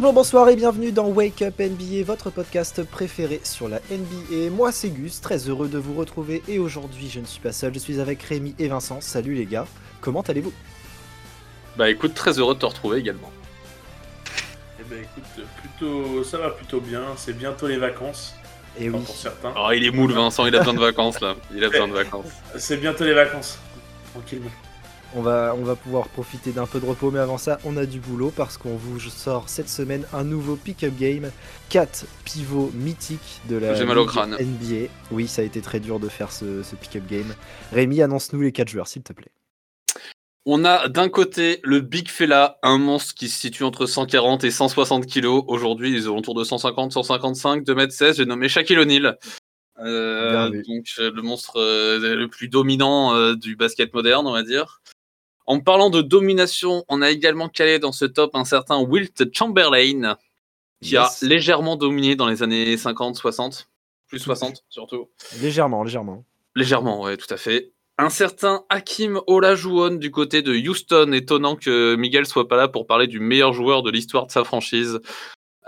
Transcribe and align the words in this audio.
Bonjour, 0.00 0.12
bonsoir 0.12 0.48
et 0.48 0.54
bienvenue 0.54 0.92
dans 0.92 1.08
Wake 1.08 1.42
Up 1.42 1.58
NBA, 1.58 2.04
votre 2.04 2.30
podcast 2.30 2.84
préféré 2.84 3.40
sur 3.42 3.68
la 3.68 3.80
NBA. 3.90 4.48
Moi 4.52 4.70
c'est 4.70 4.90
Gus, 4.90 5.20
très 5.20 5.48
heureux 5.48 5.66
de 5.66 5.76
vous 5.76 5.94
retrouver 5.94 6.40
et 6.46 6.60
aujourd'hui 6.60 7.10
je 7.10 7.18
ne 7.18 7.24
suis 7.24 7.40
pas 7.40 7.50
seul, 7.50 7.74
je 7.74 7.80
suis 7.80 7.98
avec 7.98 8.22
Rémi 8.22 8.54
et 8.60 8.68
Vincent. 8.68 9.00
Salut 9.00 9.34
les 9.34 9.44
gars, 9.44 9.66
comment 10.00 10.20
allez-vous? 10.20 10.52
Bah 11.76 11.90
écoute, 11.90 12.14
très 12.14 12.38
heureux 12.38 12.54
de 12.54 12.60
te 12.60 12.66
retrouver 12.66 13.00
également. 13.00 13.32
Eh 14.78 14.84
ben 14.88 15.00
écoute, 15.00 15.44
plutôt, 15.56 16.22
ça 16.22 16.38
va 16.38 16.50
plutôt 16.50 16.78
bien, 16.78 17.02
c'est 17.16 17.36
bientôt 17.36 17.66
les 17.66 17.78
vacances. 17.78 18.36
Et 18.78 18.88
Enfin, 18.90 18.98
oui, 18.98 19.04
pour 19.04 19.16
certains. 19.16 19.52
Oh, 19.56 19.72
il 19.74 19.84
est 19.84 19.90
mou 19.90 20.06
le 20.06 20.14
Vincent, 20.14 20.46
il 20.46 20.54
a 20.54 20.60
besoin 20.60 20.74
de 20.74 20.78
vacances 20.78 21.20
là. 21.20 21.34
Il 21.52 21.64
a 21.64 21.70
besoin 21.70 21.88
de 21.88 21.94
vacances. 21.94 22.26
C'est 22.56 22.76
bientôt 22.76 23.02
les 23.02 23.14
vacances. 23.14 23.58
Tranquillement. 24.12 24.50
On 25.14 25.22
va, 25.22 25.54
on 25.58 25.62
va 25.62 25.74
pouvoir 25.76 26.08
profiter 26.08 26.52
d'un 26.52 26.66
peu 26.66 26.80
de 26.80 26.86
repos, 26.86 27.10
mais 27.10 27.18
avant 27.18 27.38
ça 27.38 27.58
on 27.64 27.76
a 27.76 27.86
du 27.86 28.00
boulot 28.00 28.32
parce 28.34 28.58
qu'on 28.58 28.76
vous 28.76 29.00
sort 29.00 29.48
cette 29.48 29.68
semaine 29.68 30.04
un 30.12 30.24
nouveau 30.24 30.56
pick-up 30.56 30.94
game. 30.98 31.30
4 31.70 32.06
pivots 32.24 32.70
mythiques 32.74 33.40
de 33.48 33.56
la 33.56 33.74
J'ai 33.74 33.84
mal 33.84 33.98
au 33.98 34.02
Ligue 34.02 34.10
crâne. 34.10 34.36
NBA. 34.38 34.88
Oui, 35.10 35.28
ça 35.28 35.42
a 35.42 35.44
été 35.44 35.60
très 35.60 35.80
dur 35.80 36.00
de 36.00 36.08
faire 36.08 36.32
ce, 36.32 36.62
ce 36.62 36.76
pick-up 36.76 37.04
game. 37.08 37.34
Rémi, 37.72 38.02
annonce-nous 38.02 38.40
les 38.40 38.52
4 38.52 38.68
joueurs 38.68 38.88
s'il 38.88 39.02
te 39.02 39.12
plaît. 39.12 39.32
On 40.50 40.64
a 40.64 40.88
d'un 40.88 41.10
côté 41.10 41.60
le 41.62 41.80
Big 41.80 42.08
Fella, 42.08 42.58
un 42.62 42.78
monstre 42.78 43.12
qui 43.14 43.28
se 43.28 43.38
situe 43.38 43.64
entre 43.64 43.84
140 43.84 44.44
et 44.44 44.50
160 44.50 45.04
kilos. 45.04 45.44
Aujourd'hui, 45.46 45.92
ils 45.92 46.08
ont 46.08 46.16
autour 46.16 46.34
de 46.34 46.42
150, 46.42 46.92
155, 46.92 47.64
2m16. 47.64 48.16
J'ai 48.16 48.24
nommé 48.24 48.48
Shaquille 48.48 48.78
O'Neal. 48.78 49.18
Euh, 49.80 50.50
donc 50.66 50.86
euh, 50.98 51.12
le 51.14 51.22
monstre 51.22 51.60
euh, 51.60 52.16
le 52.16 52.28
plus 52.28 52.48
dominant 52.48 53.14
euh, 53.14 53.36
du 53.36 53.56
basket 53.56 53.92
moderne, 53.94 54.26
on 54.26 54.32
va 54.32 54.42
dire. 54.42 54.80
En 55.48 55.60
parlant 55.60 55.88
de 55.88 56.02
domination, 56.02 56.84
on 56.88 57.00
a 57.00 57.10
également 57.10 57.48
calé 57.48 57.78
dans 57.78 57.90
ce 57.90 58.04
top 58.04 58.32
un 58.34 58.44
certain 58.44 58.80
Wilt 58.82 59.34
Chamberlain, 59.34 60.16
qui 60.82 60.90
Yes. 60.92 61.22
a 61.22 61.26
légèrement 61.26 61.76
dominé 61.76 62.16
dans 62.16 62.28
les 62.28 62.42
années 62.42 62.76
50-60, 62.76 63.66
plus 64.08 64.18
60 64.18 64.62
surtout. 64.68 65.08
Légèrement, 65.40 65.82
légèrement. 65.84 66.24
Légèrement, 66.54 67.00
ouais, 67.00 67.16
tout 67.16 67.32
à 67.32 67.38
fait. 67.38 67.72
Un 67.96 68.10
certain 68.10 68.64
Hakim 68.68 69.20
Olajuwon 69.26 69.92
du 69.96 70.10
côté 70.10 70.42
de 70.42 70.52
Houston, 70.54 71.12
étonnant 71.12 71.56
que 71.56 71.96
Miguel 71.96 72.26
soit 72.26 72.46
pas 72.46 72.56
là 72.58 72.68
pour 72.68 72.86
parler 72.86 73.06
du 73.06 73.18
meilleur 73.18 73.54
joueur 73.54 73.82
de 73.82 73.90
l'histoire 73.90 74.26
de 74.26 74.30
sa 74.32 74.44
franchise. 74.44 75.00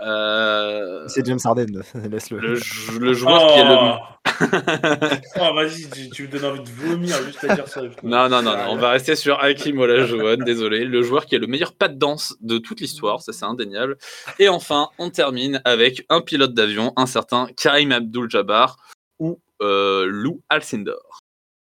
Euh, 0.01 1.07
C'est 1.07 1.25
James 1.25 1.39
Harden, 1.43 1.81
laisse-le. 2.11 2.39
le, 2.39 2.55
jou- 2.55 2.99
le 2.99 3.13
joueur 3.13 3.53
qui 3.53 3.59
est 3.59 3.63
le... 3.63 4.11
Oh, 5.39 5.53
vas-y, 5.55 5.89
tu, 5.89 6.09
tu 6.09 6.23
me 6.23 6.27
donnes 6.27 6.45
envie 6.45 6.61
de 6.61 6.69
vomir 6.69 7.15
juste 7.23 7.43
à 7.43 7.55
dire 7.55 7.67
ça. 7.67 7.81
Non, 8.03 8.27
non, 8.29 8.41
non, 8.41 8.55
non, 8.55 8.65
on 8.69 8.75
va 8.77 8.91
rester 8.91 9.15
sur 9.15 9.39
Hakim 9.41 9.79
Olajuwon, 9.79 10.37
désolé. 10.43 10.85
Le 10.85 11.01
joueur 11.01 11.25
qui 11.25 11.35
est 11.35 11.39
le 11.39 11.47
meilleur 11.47 11.73
pas 11.73 11.87
de 11.87 11.97
danse 11.97 12.35
de 12.41 12.57
toute 12.57 12.81
l'histoire, 12.81 13.21
ça 13.21 13.33
c'est 13.33 13.45
indéniable. 13.45 13.97
Et 14.39 14.49
enfin, 14.49 14.89
on 14.99 15.09
termine 15.09 15.61
avec 15.65 16.05
un 16.09 16.21
pilote 16.21 16.53
d'avion, 16.53 16.93
un 16.97 17.05
certain 17.05 17.47
Karim 17.57 17.91
Abdul-Jabbar 17.91 18.77
ou 19.19 19.39
euh, 19.61 20.05
Lou 20.07 20.41
Alcindor. 20.49 21.19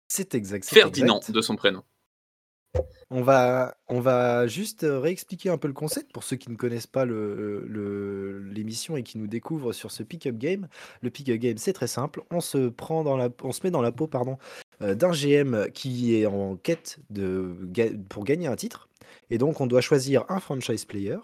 C'est 0.08 0.34
exact. 0.34 0.64
Ferdinand 0.68 1.18
exact. 1.18 1.34
de 1.34 1.40
son 1.40 1.56
prénom. 1.56 1.82
On 3.12 3.22
va, 3.22 3.74
on 3.88 3.98
va 3.98 4.46
juste 4.46 4.84
euh, 4.84 5.00
réexpliquer 5.00 5.50
un 5.50 5.58
peu 5.58 5.66
le 5.66 5.74
concept 5.74 6.12
pour 6.12 6.22
ceux 6.22 6.36
qui 6.36 6.48
ne 6.48 6.54
connaissent 6.56 6.86
pas 6.86 7.04
le- 7.04 7.64
le- 7.66 8.38
l'émission 8.52 8.96
et 8.96 9.02
qui 9.02 9.18
nous 9.18 9.26
découvrent 9.26 9.72
sur 9.72 9.90
ce 9.90 10.04
pick-up 10.04 10.36
game. 10.38 10.68
Le 11.02 11.10
pick-up 11.10 11.36
game, 11.38 11.56
c'est 11.58 11.72
très 11.72 11.88
simple. 11.88 12.22
On 12.30 12.40
se, 12.40 12.68
prend 12.68 13.02
dans 13.02 13.16
la, 13.16 13.28
on 13.42 13.50
se 13.50 13.60
met 13.64 13.72
dans 13.72 13.82
la 13.82 13.90
peau 13.90 14.06
pardon, 14.06 14.38
euh, 14.80 14.94
d'un 14.94 15.10
GM 15.10 15.70
qui 15.74 16.14
est 16.14 16.26
en 16.26 16.54
quête 16.54 16.98
de, 17.10 17.56
pour 18.08 18.22
gagner 18.24 18.46
un 18.46 18.54
titre. 18.56 18.88
Et 19.28 19.38
donc, 19.38 19.60
on 19.60 19.66
doit 19.66 19.80
choisir 19.80 20.24
un 20.28 20.38
franchise 20.38 20.84
player, 20.84 21.16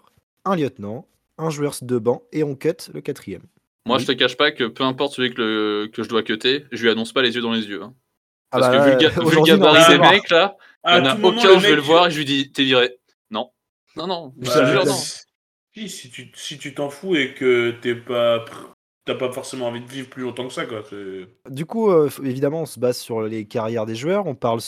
un 0.43 0.57
lieutenant, 0.57 1.07
un 1.37 1.49
joueur 1.49 1.73
de 1.81 1.97
banc 1.99 2.21
et 2.33 2.43
on 2.43 2.55
cut 2.55 2.91
le 2.93 2.99
quatrième. 2.99 3.43
Moi, 3.85 3.95
Oui. 3.95 4.01
je 4.03 4.07
te 4.07 4.11
cache 4.11 4.35
pas 4.35 4.51
que 4.51 4.65
peu 4.65 4.83
importe 4.83 5.13
celui 5.13 5.33
que, 5.33 5.41
le- 5.41 5.87
que 5.87 6.03
je 6.03 6.09
dois 6.09 6.21
cutter, 6.23 6.65
je 6.73 6.83
lui 6.83 6.89
annonce 6.89 7.13
pas 7.13 7.21
les 7.21 7.33
yeux 7.33 7.41
dans 7.41 7.53
les 7.53 7.65
yeux. 7.65 7.81
hein. 7.81 7.93
Ah 8.51 8.59
Parce 8.59 8.75
bah, 8.77 8.95
que 8.95 8.99
vu 8.99 9.05
le, 9.05 9.29
vu 9.29 9.41
gabarit 9.43 9.93
des 9.93 9.99
mecs 9.99 10.29
là, 10.29 10.55
il 10.87 10.93
À 10.93 10.97
y 10.97 11.01
en 11.01 11.05
a 11.05 11.15
tout 11.15 11.21
moment, 11.21 11.39
aucun, 11.41 11.59
je 11.59 11.63
vais 11.63 11.69
mec, 11.69 11.75
le 11.75 11.81
voir 11.81 12.07
et 12.07 12.11
je 12.11 12.17
lui 12.17 12.25
dis 12.25 12.51
T'es 12.51 12.63
viré. 12.63 12.97
Non. 13.29 13.51
Non, 13.95 14.07
non. 14.07 14.33
Je 14.39 14.47
Bah, 14.49 14.71
jure, 14.71 14.85
non. 14.85 14.93
Si, 15.75 15.89
si 15.89 16.09
tu 16.09 16.31
si 16.35 16.57
tu 16.57 16.73
t'en 16.73 16.89
fous 16.89 17.15
et 17.15 17.33
que 17.33 17.71
t'es 17.81 17.95
pas 17.95 18.45
t'as 19.05 19.15
pas 19.15 19.31
forcément 19.31 19.67
envie 19.67 19.81
de 19.81 19.87
vivre 19.89 20.09
plus 20.09 20.23
longtemps 20.23 20.47
que 20.47 20.53
ça 20.53 20.65
quoi. 20.65 20.83
Du 21.49 21.65
coup, 21.65 21.89
euh, 21.91 22.09
évidemment, 22.23 22.63
on 22.63 22.65
se 22.65 22.79
base 22.79 22.97
sur 22.97 23.21
les 23.21 23.45
carrières 23.45 23.85
des 23.85 23.95
joueurs. 23.95 24.25
On 24.25 24.35
parle 24.35 24.61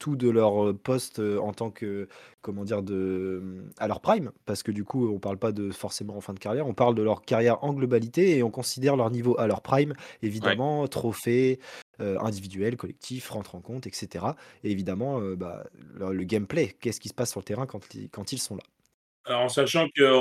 surtout 0.00 0.16
de 0.16 0.30
leur 0.30 0.76
poste 0.78 1.18
en 1.18 1.52
tant 1.52 1.70
que, 1.72 2.08
comment 2.40 2.62
dire, 2.64 2.82
de, 2.82 3.64
à 3.78 3.88
leur 3.88 4.00
prime, 4.00 4.30
parce 4.46 4.62
que 4.62 4.70
du 4.70 4.84
coup, 4.84 5.08
on 5.12 5.18
parle 5.18 5.38
pas 5.38 5.50
de 5.50 5.70
forcément 5.70 6.16
en 6.16 6.20
fin 6.20 6.34
de 6.34 6.38
carrière. 6.38 6.68
On 6.68 6.74
parle 6.74 6.94
de 6.94 7.02
leur 7.02 7.22
carrière 7.22 7.64
en 7.64 7.72
globalité 7.72 8.36
et 8.38 8.42
on 8.44 8.50
considère 8.50 8.94
leur 8.96 9.10
niveau 9.10 9.38
à 9.40 9.48
leur 9.48 9.60
prime, 9.60 9.94
évidemment, 10.22 10.86
trophée, 10.86 11.58
euh, 12.00 12.16
individuel, 12.20 12.76
collectif, 12.76 13.28
rentre 13.30 13.56
en 13.56 13.60
compte, 13.60 13.88
etc. 13.88 14.36
Et 14.62 14.70
évidemment, 14.70 15.20
euh, 15.20 15.34
bah, 15.34 15.64
le, 15.94 16.12
le 16.12 16.24
gameplay, 16.24 16.68
qu'est-ce 16.80 17.00
qui 17.00 17.08
se 17.08 17.14
passe 17.14 17.30
sur 17.32 17.40
le 17.40 17.44
terrain 17.44 17.66
quand, 17.66 17.92
ils- 17.94 18.08
quand 18.08 18.30
ils 18.32 18.38
sont 18.38 18.54
là. 18.54 18.62
Alors 19.24 19.42
en 19.42 19.48
sachant 19.48 19.88
que 19.94 20.14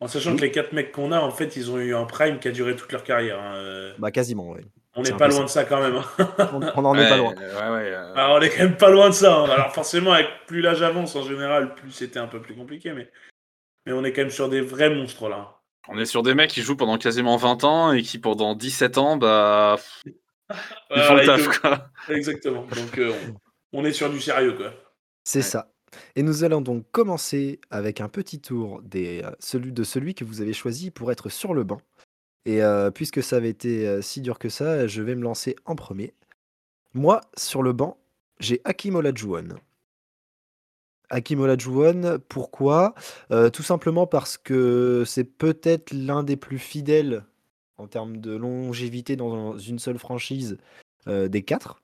en 0.00 0.06
sachant 0.08 0.30
Oui. 0.30 0.36
que 0.36 0.42
les 0.42 0.50
quatre 0.50 0.72
mecs 0.72 0.90
qu'on 0.92 1.12
a 1.12 1.20
en 1.20 1.30
fait 1.30 1.56
ils 1.56 1.70
ont 1.70 1.78
eu 1.78 1.94
un 1.94 2.04
prime 2.06 2.38
qui 2.40 2.48
a 2.48 2.50
duré 2.52 2.74
toute 2.76 2.90
leur 2.92 3.04
carrière. 3.04 3.38
hein, 3.40 3.92
Bah, 3.98 4.10
quasiment, 4.10 4.48
ouais. 4.50 4.64
On 4.98 5.02
n'est 5.02 5.12
pas 5.16 5.28
loin 5.28 5.44
de 5.44 5.48
ça 5.48 5.64
quand 5.64 5.80
même. 5.80 5.96
hein. 5.96 6.48
On, 6.52 6.60
on 6.82 6.84
en 6.84 6.94
est 6.98 7.08
pas 7.08 7.16
loin. 7.16 7.34
ouais, 7.34 7.44
ouais, 7.44 7.92
euh, 7.94 8.14
Alors, 8.14 8.36
on 8.36 8.40
est 8.40 8.50
quand 8.50 8.64
même 8.64 8.76
pas 8.76 8.90
loin 8.90 9.08
de 9.08 9.14
ça. 9.14 9.34
hein. 9.36 9.44
Alors 9.48 9.72
forcément, 9.72 10.12
avec 10.12 10.26
plus 10.46 10.60
l'âge 10.60 10.82
avance 10.82 11.14
en 11.16 11.22
général, 11.22 11.74
plus 11.74 11.92
c'était 11.92 12.18
un 12.18 12.26
peu 12.26 12.40
plus 12.42 12.54
compliqué, 12.54 12.92
mais 12.92 13.10
mais 13.86 13.92
on 13.92 14.04
est 14.04 14.12
quand 14.12 14.22
même 14.22 14.30
sur 14.30 14.48
des 14.48 14.60
vrais 14.60 14.90
monstres 14.90 15.28
là. 15.28 15.54
On 15.88 15.98
est 15.98 16.04
sur 16.04 16.22
des 16.22 16.34
mecs 16.34 16.50
qui 16.50 16.60
jouent 16.62 16.76
pendant 16.76 16.98
quasiment 16.98 17.36
20 17.38 17.64
ans 17.64 17.92
et 17.92 18.02
qui 18.02 18.18
pendant 18.18 18.54
17 18.54 18.98
ans, 18.98 19.16
bah, 19.16 19.76
ils 20.04 20.12
Voilà, 20.90 21.04
font 21.04 21.14
le 21.14 21.24
taf 21.26 21.60
quoi. 21.60 21.88
Exactement. 22.08 22.62
Donc 22.76 22.98
euh, 22.98 23.12
on, 23.72 23.80
on 23.80 23.84
est 23.84 23.92
sur 23.92 24.10
du 24.10 24.20
sérieux 24.20 24.52
quoi. 24.54 24.72
C'est 25.24 25.38
Ouais. 25.38 25.42
ça. 25.44 25.70
Et 26.16 26.22
nous 26.22 26.44
allons 26.44 26.60
donc 26.60 26.84
commencer 26.90 27.60
avec 27.70 28.00
un 28.02 28.08
petit 28.10 28.40
tour 28.42 28.82
des, 28.82 29.22
euh, 29.24 29.30
celui, 29.38 29.72
de 29.72 29.84
celui 29.84 30.14
que 30.14 30.24
vous 30.24 30.42
avez 30.42 30.52
choisi 30.52 30.90
pour 30.90 31.10
être 31.12 31.30
sur 31.30 31.54
le 31.54 31.64
banc. 31.64 31.80
Et 32.44 32.62
euh, 32.62 32.90
puisque 32.90 33.22
ça 33.22 33.36
avait 33.36 33.50
été 33.50 33.86
euh, 33.86 34.00
si 34.00 34.20
dur 34.20 34.38
que 34.38 34.48
ça, 34.48 34.86
je 34.86 35.02
vais 35.02 35.14
me 35.14 35.22
lancer 35.22 35.56
en 35.64 35.76
premier. 35.76 36.14
Moi, 36.94 37.20
sur 37.36 37.62
le 37.62 37.72
banc, 37.72 37.98
j'ai 38.40 38.60
Hakim 38.64 38.94
Olajuwon. 38.94 39.48
Hakim 41.10 41.40
Olajuwon, 41.40 42.18
pourquoi? 42.28 42.94
Euh, 43.30 43.50
Tout 43.50 43.62
simplement 43.62 44.06
parce 44.06 44.38
que 44.38 45.04
c'est 45.06 45.24
peut-être 45.24 45.92
l'un 45.92 46.22
des 46.22 46.36
plus 46.36 46.58
fidèles 46.58 47.24
en 47.76 47.86
termes 47.86 48.16
de 48.18 48.34
longévité 48.34 49.16
dans 49.16 49.58
une 49.58 49.78
seule 49.78 49.98
franchise 49.98 50.58
des 51.06 51.42
quatre. 51.42 51.80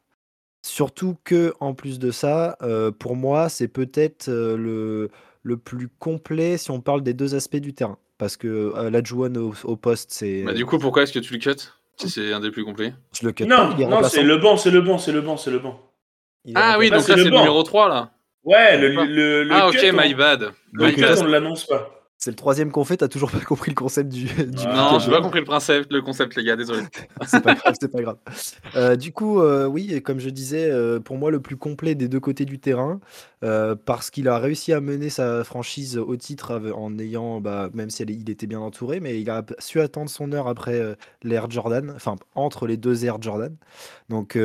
Surtout 0.67 1.17
que, 1.25 1.55
en 1.61 1.73
plus 1.73 1.99
de 1.99 2.11
ça, 2.11 2.59
pour 2.99 3.17
moi, 3.17 3.49
c'est 3.49 3.69
peut-être 3.69 4.29
le 4.29 5.09
plus 5.57 5.89
complet 5.89 6.59
si 6.59 6.71
on 6.73 6.81
parle 6.81 7.03
des 7.03 7.15
deux 7.15 7.35
aspects 7.35 7.57
du 7.57 7.75
terrain. 7.75 7.99
Parce 8.19 8.37
que 8.37 8.47
euh, 8.49 8.87
Olajuwon 8.89 9.35
au, 9.37 9.55
au 9.65 9.77
poste, 9.77 10.11
c'est. 10.13 10.43
Bah, 10.45 10.53
du 10.55 10.65
coup, 10.67 10.79
pourquoi 10.79 11.03
est-ce 11.03 11.13
que 11.13 11.19
tu 11.19 11.33
le 11.33 11.39
cut 11.41 11.57
Si 11.97 12.09
c'est 12.11 12.33
un 12.33 12.41
des 12.41 12.51
plus 12.51 12.65
complets. 12.65 12.95
je 13.19 13.27
le 13.27 13.33
cut 13.33 13.45
Non, 13.47 13.69
non, 13.77 13.87
remplaçant. 13.89 14.09
c'est 14.17 14.23
le 14.23 14.37
banc, 14.39 14.57
c'est 14.57 14.71
le 14.71 14.81
banc, 14.81 14.99
c'est 14.99 15.13
le 15.13 15.21
banc, 15.21 15.37
c'est 15.37 15.51
le 15.51 15.59
banc. 15.59 15.81
Ah 16.55 16.77
oui, 16.79 16.91
donc 16.91 17.01
c'est 17.03 17.13
là 17.13 17.17
le 17.17 17.23
c'est 17.25 17.31
le 17.31 17.37
numéro 17.37 17.63
3 17.63 17.89
là. 17.89 18.11
Ouais, 18.45 18.77
le, 18.77 18.89
le, 19.07 19.43
le 19.45 19.55
ah 19.55 19.69
cut, 19.71 19.79
ok, 19.79 19.85
on- 19.95 19.97
my 20.01 20.15
bad. 20.15 20.53
Le 20.73 20.87
Donc, 20.87 20.95
cut, 20.97 21.03
euh, 21.03 21.17
on 21.19 21.25
l'annonce 21.25 21.65
pas. 21.65 22.04
C'est 22.25 22.31
le 22.31 22.37
troisième 22.37 22.73
qu'on 22.73 22.87
fait, 22.87 22.97
t'as 22.97 23.09
toujours 23.09 23.31
pas 23.31 23.41
compris 23.41 23.71
le 23.71 23.75
concept 23.75 24.09
du. 24.11 24.25
du 24.25 24.59
Ah, 24.65 24.93
Non, 24.93 24.99
j'ai 24.99 25.11
pas 25.11 25.21
compris 25.21 25.41
le 25.41 25.45
concept, 25.45 25.93
le 25.93 26.01
concept 26.01 26.35
les 26.37 26.45
gars, 26.45 26.57
désolé. 26.57 26.81
c'est 27.27 27.43
pas 27.43 27.53
grave, 27.53 27.75
c'est 27.79 27.93
pas 27.93 28.01
grave. 28.01 28.17
Euh, 28.77 28.97
du 28.97 29.13
coup, 29.13 29.43
euh, 29.43 29.67
oui, 29.67 29.93
et 29.93 30.01
comme 30.01 30.21
je 30.21 30.31
disais, 30.31 30.71
euh, 30.71 31.01
pour 31.01 31.19
moi, 31.19 31.31
le 31.31 31.41
plus 31.41 31.59
complet 31.59 31.95
des 31.95 32.09
deux 32.09 32.21
côtés 32.21 32.47
du 32.47 32.59
terrain, 32.59 32.99
parce 33.85 34.09
qu'il 34.09 34.27
a 34.29 34.39
réussi 34.39 34.73
à 34.73 34.81
mener 34.81 35.11
sa 35.11 35.45
franchise 35.45 35.99
au 35.99 36.17
titre 36.17 36.73
en 36.75 36.99
ayant, 36.99 37.43
bah, 37.43 37.69
même 37.75 37.91
si 37.91 38.03
elle 38.03 38.11
est- 38.11 38.15
il 38.15 38.31
était 38.31 38.47
bien 38.47 38.61
entouré, 38.61 39.01
mais 39.01 39.21
il 39.21 39.29
a 39.29 39.45
su 39.59 39.83
attendre 39.83 40.09
son 40.09 40.33
heure 40.33 40.49
après 40.49 40.97
l'ère 41.23 41.51
Jordan, 41.51 41.93
enfin, 41.95 42.17
entre 42.35 42.67
les 42.67 42.79
deux 42.79 43.05
ères 43.05 43.21
Jordan. 43.21 43.55
Donc, 44.09 44.39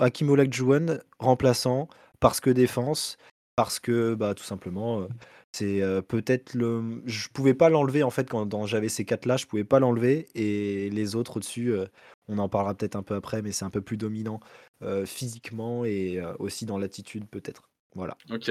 Hakim 0.00 0.28
Olajuwon, 0.28 0.98
remplaçant, 1.18 1.88
parce 2.20 2.40
que 2.40 2.50
défense, 2.50 3.16
parce 3.56 3.80
que, 3.80 4.12
bah, 4.14 4.34
tout 4.34 4.44
simplement. 4.44 5.06
C'est 5.52 5.82
euh, 5.82 6.00
peut-être 6.02 6.54
le. 6.54 7.02
Je 7.06 7.28
pouvais 7.28 7.54
pas 7.54 7.68
l'enlever 7.68 8.02
en 8.02 8.10
fait 8.10 8.28
quand 8.28 8.46
dans- 8.46 8.66
j'avais 8.66 8.88
ces 8.88 9.04
quatre 9.04 9.26
là, 9.26 9.36
je 9.36 9.46
pouvais 9.46 9.64
pas 9.64 9.80
l'enlever 9.80 10.28
et 10.34 10.88
les 10.90 11.14
autres 11.14 11.36
au-dessus, 11.36 11.72
euh, 11.72 11.86
on 12.28 12.38
en 12.38 12.48
parlera 12.48 12.74
peut-être 12.74 12.96
un 12.96 13.02
peu 13.02 13.14
après, 13.14 13.42
mais 13.42 13.52
c'est 13.52 13.64
un 13.64 13.70
peu 13.70 13.80
plus 13.82 13.96
dominant 13.96 14.40
euh, 14.82 15.04
physiquement 15.06 15.84
et 15.84 16.18
euh, 16.18 16.32
aussi 16.38 16.66
dans 16.66 16.78
l'attitude 16.78 17.26
peut-être. 17.28 17.68
Voilà. 17.94 18.16
Ok. 18.30 18.50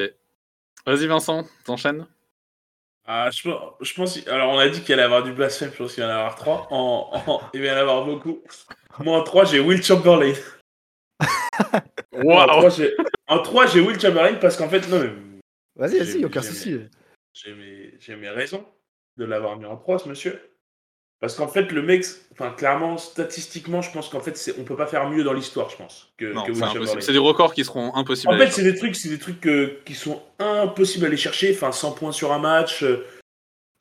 Vas-y 0.85 1.07
Vincent, 1.07 1.45
t'enchaînes. 1.65 2.07
Ah, 3.05 3.29
je, 3.31 3.41
pense- 3.49 3.73
je 3.81 3.93
pense. 3.95 4.27
Alors, 4.27 4.51
on 4.53 4.59
a 4.59 4.69
dit 4.69 4.81
qu'il 4.81 4.93
allait 4.93 5.01
y 5.01 5.05
avoir 5.05 5.23
du 5.23 5.33
blasphème, 5.33 5.71
je 5.73 5.77
pense 5.77 5.95
qu'il 5.95 6.03
va 6.03 6.09
y 6.09 6.13
en 6.13 6.15
avoir 6.17 6.35
trois. 6.35 6.67
En, 6.69 7.09
en- 7.27 7.41
il 7.53 7.61
va 7.61 7.67
y 7.67 7.71
en 7.71 7.75
avoir 7.77 8.05
beaucoup. 8.05 8.41
Moi, 8.99 9.17
en 9.19 9.23
trois, 9.23 9.43
j'ai 9.45 9.59
Will 9.59 9.81
Chamberlain. 9.83 10.33
En 12.13 12.23
Waouh 12.23 12.47
trois, 12.47 12.69
j'ai- 12.69 12.95
En 13.27 13.39
trois, 13.41 13.65
j'ai 13.67 13.79
Will 13.79 13.99
Chamberlain 13.99 14.35
parce 14.35 14.57
qu'en 14.57 14.69
fait, 14.69 14.87
non, 14.89 14.99
mais 14.99 15.09
Vas-y, 15.75 15.97
vas-y, 15.99 16.11
J'ai- 16.19 16.25
aucun 16.25 16.41
souci. 16.41 16.77
j'ai 17.33 17.53
mes, 17.53 17.93
j'ai 17.99 18.15
mes 18.15 18.29
raisons. 18.29 18.65
de 19.17 19.25
l'avoir 19.25 19.57
mis 19.57 19.65
en 19.65 19.75
3, 19.75 19.99
ce 19.99 20.07
monsieur. 20.09 20.39
Parce 21.19 21.35
qu'en 21.35 21.47
fait, 21.49 21.71
le 21.71 21.81
mec, 21.83 22.05
enfin, 22.31 22.49
clairement, 22.51 22.97
statistiquement, 22.97 23.81
je 23.81 23.91
pense 23.91 24.07
qu'en 24.09 24.21
fait, 24.21 24.35
c'est- 24.37 24.55
on 24.57 24.63
peut 24.63 24.77
pas 24.77 24.87
faire 24.87 25.07
mieux 25.09 25.23
dans 25.23 25.33
l'histoire, 25.33 25.69
je 25.69 25.75
pense. 25.75 26.11
Que, 26.17 26.31
Non, 26.33 26.43
que 26.45 26.53
c'est 27.01 27.11
des 27.11 27.17
records 27.19 27.53
qui 27.53 27.63
seront 27.65 27.93
impossibles. 27.93 28.33
En 28.33 28.37
fait, 28.37 28.49
c'est 28.49 28.63
des 28.63 28.73
trucs, 28.73 28.95
c'est 28.95 29.09
des 29.09 29.19
trucs 29.19 29.45
euh, 29.47 29.81
qui 29.85 29.93
sont 29.95 30.23
impossibles 30.39 31.05
à 31.05 31.07
aller 31.09 31.17
chercher. 31.17 31.53
Enfin, 31.53 31.71
100 31.73 31.91
points 31.91 32.13
sur 32.13 32.31
un 32.31 32.39
match, 32.39 32.81
euh, 32.83 33.05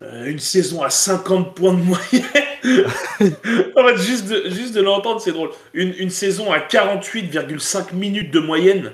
euh, 0.02 0.26
une 0.26 0.40
saison 0.40 0.82
à 0.82 0.90
50 0.90 1.54
points 1.54 1.72
de 1.72 1.80
moyenne. 1.82 2.26
en 3.76 3.84
fait, 3.86 3.96
juste 3.98 4.26
de, 4.28 4.50
juste 4.50 4.74
de 4.74 4.82
l'entendre, 4.82 5.20
c'est 5.20 5.32
drôle. 5.32 5.50
Une, 5.72 5.94
une 5.96 6.10
saison 6.10 6.52
à 6.52 6.58
48,5 6.58 7.92
minutes 7.94 8.32
de 8.32 8.40
moyenne. 8.40 8.92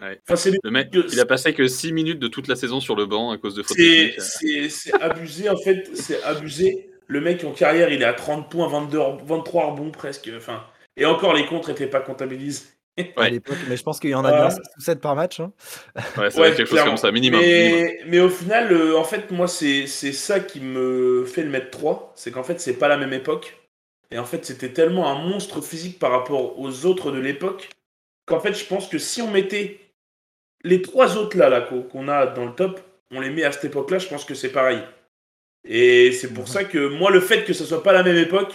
Ouais. 0.00 0.20
Enfin, 0.28 0.50
Le 0.62 0.70
mec, 0.70 0.90
que- 0.90 1.12
il 1.12 1.18
a 1.20 1.26
passé 1.26 1.52
que 1.54 1.66
6 1.66 1.92
minutes 1.92 2.18
de 2.20 2.28
toute 2.28 2.46
la 2.48 2.56
saison 2.56 2.80
sur 2.80 2.94
le 2.94 3.06
banc 3.06 3.30
à 3.32 3.38
cause 3.38 3.54
de 3.54 3.62
fautes 3.62 3.76
C'est 3.76 4.68
c'est 4.70 4.92
abusé, 5.02 5.48
en 5.48 5.56
fait. 5.56 5.88
C'est 5.94 6.22
abusé. 6.22 6.90
Le 7.08 7.20
mec, 7.20 7.42
en 7.44 7.52
carrière, 7.52 7.90
il 7.90 8.02
est 8.02 8.04
à 8.04 8.12
30 8.12 8.50
points, 8.50 8.68
22, 8.68 8.98
23 9.24 9.70
rebonds 9.72 9.90
presque. 9.90 10.30
Enfin, 10.36 10.62
et 10.96 11.04
encore, 11.06 11.34
les 11.34 11.46
contres 11.46 11.68
n'étaient 11.70 11.86
pas 11.86 12.00
comptabilisés. 12.00 12.64
à 13.16 13.28
l'époque. 13.30 13.56
Mais 13.68 13.76
je 13.76 13.82
pense 13.84 13.98
qu'il 14.00 14.10
y 14.10 14.14
en 14.14 14.24
a 14.24 14.32
bien 14.32 14.50
6 14.50 14.58
ou 14.76 14.80
7 14.80 15.00
par 15.00 15.14
match. 15.16 15.40
hein. 15.40 15.52
Ouais, 16.16 16.30
c'est 16.30 16.40
Ouais, 16.40 16.54
quelque 16.54 16.66
chose 16.68 16.82
comme 16.82 16.96
ça, 16.96 17.10
minimum. 17.12 17.40
minimum. 17.40 17.70
Mais, 17.72 18.00
mais 18.06 18.20
au 18.20 18.28
final, 18.28 18.72
euh, 18.72 18.96
en 18.98 19.04
fait, 19.04 19.30
moi, 19.30 19.46
c'est 19.48 19.86
c'est 19.86 20.12
ça 20.12 20.38
qui 20.40 20.60
me 20.60 21.24
fait 21.24 21.42
le 21.44 21.50
mettre 21.50 21.70
3. 21.70 22.12
C'est 22.16 22.30
qu'en 22.32 22.42
fait, 22.42 22.60
c'est 22.60 22.74
pas 22.78 22.88
la 22.88 22.96
même 22.96 23.12
époque. 23.12 23.56
Et 24.10 24.18
en 24.18 24.24
fait, 24.24 24.44
c'était 24.44 24.72
tellement 24.72 25.08
un 25.10 25.28
monstre 25.28 25.60
physique 25.60 25.98
par 25.98 26.10
rapport 26.10 26.58
aux 26.58 26.86
autres 26.86 27.10
de 27.12 27.18
l'époque 27.20 27.68
qu'en 28.26 28.40
fait, 28.40 28.52
je 28.54 28.64
pense 28.64 28.88
que 28.88 28.98
si 28.98 29.22
on 29.22 29.30
mettait 29.30 29.78
les 30.64 30.82
trois 30.82 31.16
autres 31.16 31.36
là, 31.36 31.48
là 31.48 31.60
qu'on 31.60 32.08
a 32.08 32.26
dans 32.26 32.46
le 32.46 32.52
top, 32.54 32.80
on 33.10 33.20
les 33.20 33.30
met 33.30 33.44
à 33.44 33.52
cette 33.52 33.64
époque-là, 33.64 33.98
je 33.98 34.08
pense 34.08 34.24
que 34.24 34.34
c'est 34.34 34.52
pareil. 34.52 34.80
Et 35.66 36.12
c'est 36.12 36.32
pour 36.32 36.48
ça 36.48 36.64
que 36.64 36.88
moi, 36.88 37.10
le 37.10 37.20
fait 37.20 37.44
que 37.44 37.52
ce 37.52 37.64
soit 37.64 37.82
pas 37.82 37.92
la 37.92 38.02
même 38.02 38.16
époque, 38.16 38.54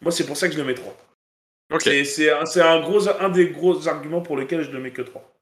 moi, 0.00 0.12
c'est 0.12 0.26
pour 0.26 0.36
ça 0.36 0.48
que 0.48 0.54
je 0.54 0.58
le 0.58 0.64
mets 0.64 0.74
3. 0.74 0.96
Ok, 1.72 1.82
C'est- 1.82 2.30
un, 2.30 2.44
un, 2.62 2.80
gros, 2.80 3.08
un 3.08 3.28
des 3.30 3.48
gros 3.48 3.88
arguments 3.88 4.20
pour 4.20 4.36
lesquels 4.36 4.62
je 4.62 4.70
ne 4.70 4.78
mets 4.78 4.90
que 4.92 5.02
3. 5.02 5.32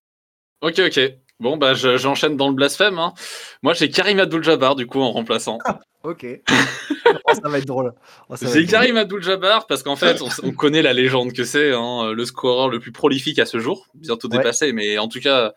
ok, 0.62 0.80
ok. 0.86 1.00
Bon, 1.40 1.56
bah, 1.56 1.74
je- 1.74 1.96
j'enchaîne 1.96 2.36
dans 2.36 2.48
le 2.48 2.54
blasphème. 2.54 2.98
hein. 3.00 3.14
Moi, 3.62 3.72
j'ai 3.72 3.90
Karim 3.90 4.20
Abdul-Jabbar, 4.20 4.76
du 4.76 4.86
coup, 4.86 5.00
en 5.00 5.10
remplaçant. 5.10 5.58
Ok. 6.04 6.26
Oh, 7.24 7.34
ça 7.34 7.48
va 7.48 7.58
être 7.58 7.66
drôle. 7.66 7.92
Oh, 8.30 8.36
ça 8.36 8.46
J'ai 8.46 8.60
être 8.60 8.66
drôle. 8.66 8.66
Karim 8.70 8.96
Abdul-Jabbar 8.96 9.66
parce 9.66 9.82
qu'en 9.82 9.96
fait, 9.96 10.20
on, 10.42 10.52
connaît 10.52 10.80
la 10.82 10.92
légende 10.94 11.32
que 11.34 11.44
c'est, 11.44 11.72
hein, 11.72 12.12
le 12.12 12.24
scoreur 12.24 12.68
le 12.70 12.80
plus 12.80 12.90
prolifique 12.92 13.38
à 13.38 13.44
ce 13.44 13.58
jour, 13.58 13.86
bientôt 13.94 14.28
Ouais. 14.30 14.38
dépassé, 14.38 14.72
mais 14.72 14.96
en 14.98 15.08
tout 15.08 15.20
cas, 15.20 15.52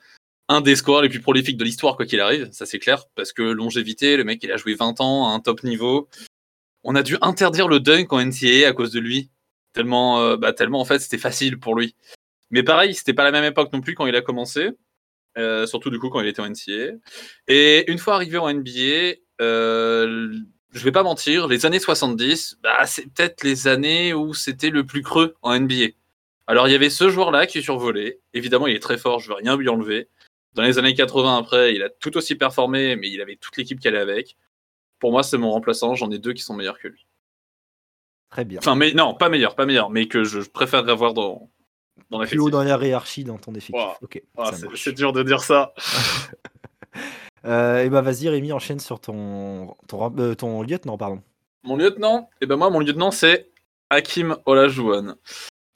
un 0.47 0.61
des 0.61 0.75
scoreurs 0.75 1.01
les 1.01 1.09
plus 1.09 1.21
prolifiques 1.21 1.57
de 1.57 1.63
l'histoire, 1.63 1.95
quoi 1.95 2.05
qu'il 2.05 2.19
arrive, 2.19 2.49
ça 2.51 2.65
c'est 2.65 2.79
clair, 2.79 3.05
parce 3.15 3.33
que 3.33 3.41
longévité, 3.41 4.17
le 4.17 4.23
mec, 4.23 4.43
il 4.43 4.51
a 4.51 4.57
joué 4.57 4.75
20 4.75 5.01
ans 5.01 5.27
à 5.27 5.31
un 5.31 5.39
top 5.39 5.63
niveau. 5.63 6.07
On 6.83 6.95
a 6.95 7.03
dû 7.03 7.17
interdire 7.21 7.67
le 7.67 7.79
dunk 7.79 8.13
en 8.13 8.23
NCAA 8.23 8.67
à 8.67 8.73
cause 8.73 8.91
de 8.91 8.99
lui, 8.99 9.31
tellement, 9.73 10.21
euh, 10.21 10.37
bah, 10.37 10.53
tellement 10.53 10.81
en 10.81 10.85
fait, 10.85 10.99
c'était 10.99 11.17
facile 11.17 11.59
pour 11.59 11.75
lui. 11.75 11.95
Mais 12.51 12.63
pareil, 12.63 12.93
c'était 12.93 13.13
pas 13.13 13.23
la 13.23 13.31
même 13.31 13.43
époque 13.43 13.73
non 13.73 13.81
plus 13.81 13.95
quand 13.95 14.05
il 14.05 14.15
a 14.15 14.21
commencé, 14.21 14.69
euh, 15.37 15.65
surtout 15.65 15.89
du 15.89 15.99
coup 15.99 16.09
quand 16.09 16.21
il 16.21 16.27
était 16.27 16.41
en 16.41 16.49
NCAA. 16.49 16.93
Et 17.47 17.91
une 17.91 17.97
fois 17.97 18.15
arrivé 18.15 18.37
en 18.37 18.53
NBA, 18.53 19.15
euh, 19.41 20.31
je 20.73 20.83
vais 20.83 20.91
pas 20.91 21.03
mentir, 21.03 21.47
les 21.47 21.65
années 21.65 21.79
70, 21.79 22.57
bah, 22.61 22.85
c'est 22.85 23.11
peut-être 23.13 23.43
les 23.43 23.67
années 23.67 24.13
où 24.13 24.33
c'était 24.33 24.69
le 24.69 24.85
plus 24.85 25.01
creux 25.01 25.35
en 25.41 25.59
NBA. 25.59 25.87
Alors 26.47 26.67
il 26.67 26.71
y 26.71 26.75
avait 26.75 26.89
ce 26.91 27.09
joueur-là 27.09 27.47
qui 27.47 27.63
survolait. 27.63 28.19
Évidemment, 28.33 28.67
il 28.67 28.75
est 28.75 28.79
très 28.79 28.97
fort, 28.97 29.19
je 29.19 29.29
veux 29.29 29.35
rien 29.35 29.57
lui 29.57 29.69
enlever. 29.69 30.09
Dans 30.55 30.63
les 30.63 30.77
années 30.79 30.93
80 30.93 31.37
après, 31.37 31.75
il 31.75 31.83
a 31.83 31.89
tout 31.89 32.15
aussi 32.17 32.35
performé, 32.35 32.95
mais 32.95 33.09
il 33.09 33.21
avait 33.21 33.35
toute 33.35 33.55
l'équipe 33.57 33.79
qui 33.79 33.87
allait 33.87 33.99
avec. 33.99 34.37
Pour 34.99 35.11
moi, 35.11 35.21
c'est 35.23 35.37
mon 35.37 35.51
remplaçant. 35.51 35.93
J'en 35.95 36.09
ai 36.11 36.17
deux 36.17 36.33
qui 36.33 36.41
sont 36.41 36.53
meilleurs 36.55 36.79
que 36.79 36.87
lui. 36.87 37.05
Très 38.31 38.45
bien. 38.45 38.59
Enfin, 38.59 38.75
mais 38.75 38.93
non, 38.93 39.13
pas 39.13 39.29
meilleur, 39.29 39.55
pas 39.55 39.65
meilleur, 39.65 39.89
mais 39.89 40.07
que 40.07 40.23
je, 40.23 40.41
je 40.41 40.49
préférerais 40.49 40.91
avoir 40.91 41.13
dans 41.13 41.49
dans 42.09 42.17
Plus 42.19 42.23
l'effectif. 42.25 42.41
haut 42.41 42.49
dans 42.49 42.63
la 42.63 42.77
hiérarchie 42.85 43.23
dans 43.23 43.37
ton 43.37 43.53
effectif. 43.53 43.75
Wow. 43.75 43.93
Ok. 44.01 44.21
Ah, 44.37 44.51
c'est- 44.75 44.91
dur 44.93 45.13
de 45.13 45.23
dire 45.23 45.41
ça. 45.43 45.73
Euh, 47.45 47.83
et 47.83 47.89
bah 47.89 48.01
vas-y 48.01 48.27
Rémi, 48.27 48.51
enchaîne 48.51 48.79
sur 48.79 48.99
ton 48.99 49.75
ton, 49.87 50.11
euh, 50.17 50.33
ton 50.33 50.63
lieutenant, 50.63 50.97
pardon. 50.97 51.21
Mon 51.63 51.75
lieutenant, 51.77 52.27
et 52.41 52.47
ben 52.47 52.55
moi, 52.55 52.71
mon 52.71 52.79
lieutenant, 52.79 53.11
c'est 53.11 53.51
Hakim 53.91 54.35
Olajuwon. 54.47 55.15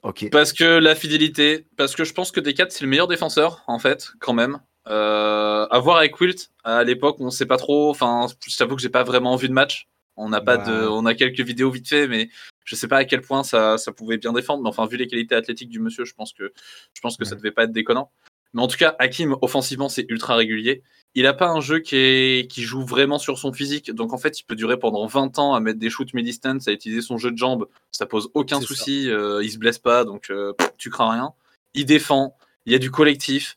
Ok. 0.02 0.28
Parce 0.32 0.52
que 0.52 0.64
la 0.64 0.96
fidélité, 0.96 1.68
parce 1.76 1.94
que 1.94 2.02
je 2.02 2.12
pense 2.12 2.32
que 2.32 2.40
Decat 2.40 2.66
c'est 2.70 2.82
le 2.82 2.88
meilleur 2.88 3.06
défenseur 3.06 3.62
en 3.68 3.78
fait, 3.78 4.10
quand 4.18 4.32
même. 4.32 4.58
Euh, 4.88 5.66
à 5.70 5.78
voir 5.78 5.98
avec 5.98 6.18
Wilt, 6.20 6.50
à 6.64 6.82
l'époque 6.84 7.16
on 7.20 7.30
sait 7.30 7.46
pas 7.46 7.56
trop. 7.58 7.90
Enfin, 7.90 8.26
je 8.46 8.56
t'avoue 8.56 8.76
que 8.76 8.82
j'ai 8.82 8.88
pas 8.88 9.04
vraiment 9.04 9.36
vu 9.36 9.48
de 9.48 9.52
match. 9.52 9.88
On 10.16 10.28
n'a 10.28 10.40
pas 10.40 10.56
de, 10.58 10.86
on 10.88 11.06
a 11.06 11.14
quelques 11.14 11.40
vidéos 11.40 11.70
vite 11.70 11.88
fait, 11.88 12.06
mais 12.08 12.28
je 12.64 12.74
sais 12.74 12.88
pas 12.88 12.98
à 12.98 13.04
quel 13.04 13.20
point 13.22 13.42
ça, 13.42 13.78
ça 13.78 13.92
pouvait 13.92 14.18
bien 14.18 14.32
défendre. 14.32 14.62
Mais 14.62 14.68
enfin, 14.68 14.86
vu 14.86 14.96
les 14.96 15.06
qualités 15.06 15.34
athlétiques 15.34 15.70
du 15.70 15.80
monsieur, 15.80 16.04
je 16.04 16.14
pense 16.14 16.32
que, 16.32 16.52
je 16.94 17.00
pense 17.00 17.16
que 17.16 17.24
ça 17.24 17.32
Ouais. 17.32 17.38
devait 17.38 17.52
pas 17.52 17.64
être 17.64 17.72
déconnant. 17.72 18.10
Mais 18.52 18.62
en 18.62 18.66
tout 18.68 18.76
cas, 18.76 18.96
Hakim 18.98 19.36
offensivement 19.42 19.88
c'est 19.88 20.06
ultra 20.08 20.34
régulier. 20.34 20.82
Il 21.14 21.26
a 21.26 21.34
pas 21.34 21.48
un 21.48 21.60
jeu 21.60 21.78
qui, 21.80 21.96
est, 21.96 22.50
qui 22.50 22.62
joue 22.62 22.84
vraiment 22.84 23.18
sur 23.18 23.38
son 23.38 23.52
physique, 23.52 23.92
donc 23.92 24.12
en 24.12 24.18
fait 24.18 24.40
il 24.40 24.44
peut 24.44 24.54
durer 24.56 24.76
pendant 24.78 25.06
20 25.06 25.38
ans 25.38 25.54
à 25.54 25.60
mettre 25.60 25.78
des 25.78 25.90
shoots 25.90 26.12
mid-distance, 26.14 26.68
à 26.68 26.72
utiliser 26.72 27.00
son 27.02 27.16
jeu 27.18 27.30
de 27.30 27.36
jambes 27.38 27.66
ça 27.92 28.06
pose 28.06 28.28
aucun 28.34 28.60
ça. 28.60 28.66
souci, 28.66 29.08
euh, 29.10 29.42
il 29.42 29.50
se 29.50 29.58
blesse 29.58 29.78
pas, 29.78 30.04
donc 30.04 30.30
euh, 30.30 30.52
tu 30.78 30.90
crains 30.90 31.10
rien. 31.12 31.32
Il 31.74 31.84
défend, 31.86 32.36
il 32.66 32.72
y 32.72 32.74
a 32.74 32.78
du 32.78 32.90
collectif. 32.90 33.56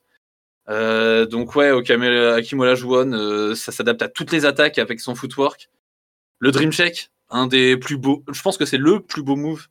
Euh, 0.69 1.25
donc 1.25 1.56
ouais, 1.56 1.71
Okame- 1.71 2.33
Hakim 2.38 2.60
Olajuwon, 2.60 3.12
euh, 3.13 3.56
ça 3.56 3.71
s'adapte 3.71 4.01
à 4.01 4.07
toutes 4.07 4.31
les 4.31 4.45
attaques 4.45 4.77
avec 4.80 5.00
son 5.01 5.13
footwork. 5.15 5.69
Le 6.39 6.51
Dream 6.51 6.71
Shake, 6.71 7.12
un 7.30 7.48
des 7.48 7.77
plus 7.77 7.98
beaux, 7.98 8.24
je 8.31 8.42
pense 8.42 8.57
que 8.57 8.65
c'est 8.65 8.77
le 8.77 9.01
plus 9.01 9.24
beau 9.24 9.36
move. 9.36 9.68